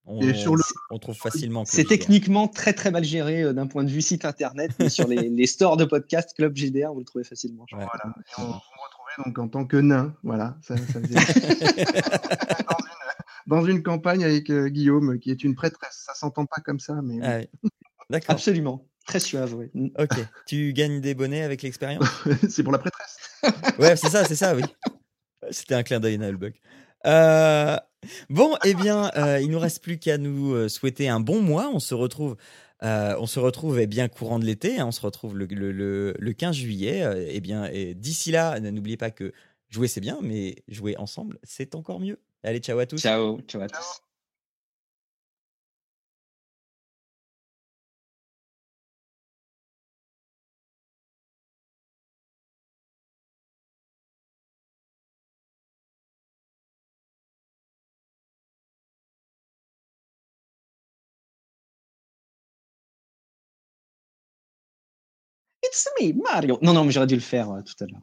On, 0.05 0.19
et 0.19 0.33
sur 0.33 0.55
le... 0.55 0.63
on 0.89 0.97
trouve 0.97 1.15
facilement. 1.15 1.63
C'est 1.65 1.83
techniquement 1.83 2.47
très 2.47 2.73
très 2.73 2.89
mal 2.89 3.03
géré 3.03 3.43
euh, 3.43 3.53
d'un 3.53 3.67
point 3.67 3.83
de 3.83 3.89
vue 3.89 4.01
site 4.01 4.25
internet, 4.25 4.71
mais 4.79 4.89
sur 4.89 5.07
les, 5.07 5.45
stores 5.47 5.77
de 5.77 5.85
podcast 5.85 6.33
Club 6.35 6.55
JDR, 6.55 6.91
vous 6.93 6.99
le 6.99 7.05
trouvez 7.05 7.23
facilement. 7.23 7.65
Voilà. 7.71 7.91
Et 7.95 8.41
on, 8.41 8.43
vous 8.43 8.47
me 8.47 8.53
retrouvez 8.53 9.25
donc 9.25 9.37
en 9.37 9.47
tant 9.47 9.65
que 9.65 9.77
nain, 9.77 10.15
voilà. 10.23 10.57
Ça, 10.61 10.75
ça 10.77 11.01
faisait... 11.01 11.85
dans, 13.45 13.63
une, 13.63 13.83
campagne 13.83 14.23
avec 14.23 14.51
Guillaume, 14.51 15.19
qui 15.19 15.29
est 15.29 15.43
une 15.43 15.53
prêtresse. 15.53 16.05
Ça 16.07 16.15
s'entend 16.15 16.45
pas 16.45 16.61
comme 16.61 16.79
ça, 16.79 17.01
mais. 17.03 17.19
Ah 17.21 17.69
D'accord. 18.09 18.31
Absolument. 18.35 18.87
Très 19.05 19.19
suave, 19.19 19.53
oui. 19.55 19.91
Ok. 19.97 20.17
Tu 20.45 20.73
gagnes 20.73 21.01
des 21.01 21.13
bonnets 21.13 21.41
avec 21.43 21.61
l'expérience? 21.63 22.05
C'est 22.49 22.63
pour 22.63 22.71
la 22.71 22.79
prêtresse. 22.79 23.17
ouais, 23.79 23.95
c'est 23.95 24.09
ça, 24.09 24.23
c'est 24.25 24.35
ça, 24.35 24.55
oui. 24.55 24.61
C'était 25.49 25.73
un 25.75 25.83
clin 25.83 25.99
d'œil, 25.99 26.17
Nailbug. 26.19 26.53
Euh, 27.07 27.75
bon, 28.29 28.55
eh 28.63 28.75
bien, 28.75 29.09
euh, 29.17 29.39
il 29.41 29.49
nous 29.49 29.59
reste 29.59 29.83
plus 29.83 29.97
qu'à 29.97 30.17
nous 30.19 30.53
euh, 30.53 30.69
souhaiter 30.69 31.09
un 31.09 31.19
bon 31.19 31.41
mois. 31.41 31.71
On 31.73 31.79
se 31.79 31.95
retrouve, 31.95 32.37
euh, 32.83 33.15
on 33.19 33.25
se 33.25 33.39
retrouve 33.39 33.79
eh 33.79 33.87
bien 33.87 34.07
courant 34.07 34.37
de 34.37 34.45
l'été. 34.45 34.79
Hein. 34.79 34.85
on 34.87 34.91
se 34.91 35.01
retrouve 35.01 35.35
le, 35.35 35.45
le, 35.47 36.13
le 36.17 36.33
15 36.33 36.55
juillet. 36.55 37.03
eh 37.27 37.39
bien, 37.41 37.65
et 37.65 37.95
d'ici 37.95 38.31
là, 38.31 38.59
n'oubliez 38.59 38.97
pas 38.97 39.09
que 39.09 39.33
jouer 39.69 39.87
c'est 39.87 40.01
bien, 40.01 40.19
mais 40.21 40.57
jouer 40.67 40.95
ensemble 40.97 41.39
c'est 41.43 41.73
encore 41.73 41.99
mieux. 41.99 42.19
Allez, 42.43 42.59
ciao 42.59 42.77
à 42.77 42.85
tous. 42.85 43.01
Ciao, 43.01 43.39
ciao 43.47 43.61
à 43.61 43.67
tous. 43.67 44.01
It's 65.73 65.87
Mario. 66.21 66.59
Non, 66.61 66.73
non, 66.73 66.83
mais 66.83 66.91
j'aurais 66.91 67.07
dû 67.07 67.15
le 67.15 67.21
faire 67.21 67.49
euh, 67.49 67.61
tout 67.61 67.81
à 67.83 67.87
l'heure. 67.87 68.01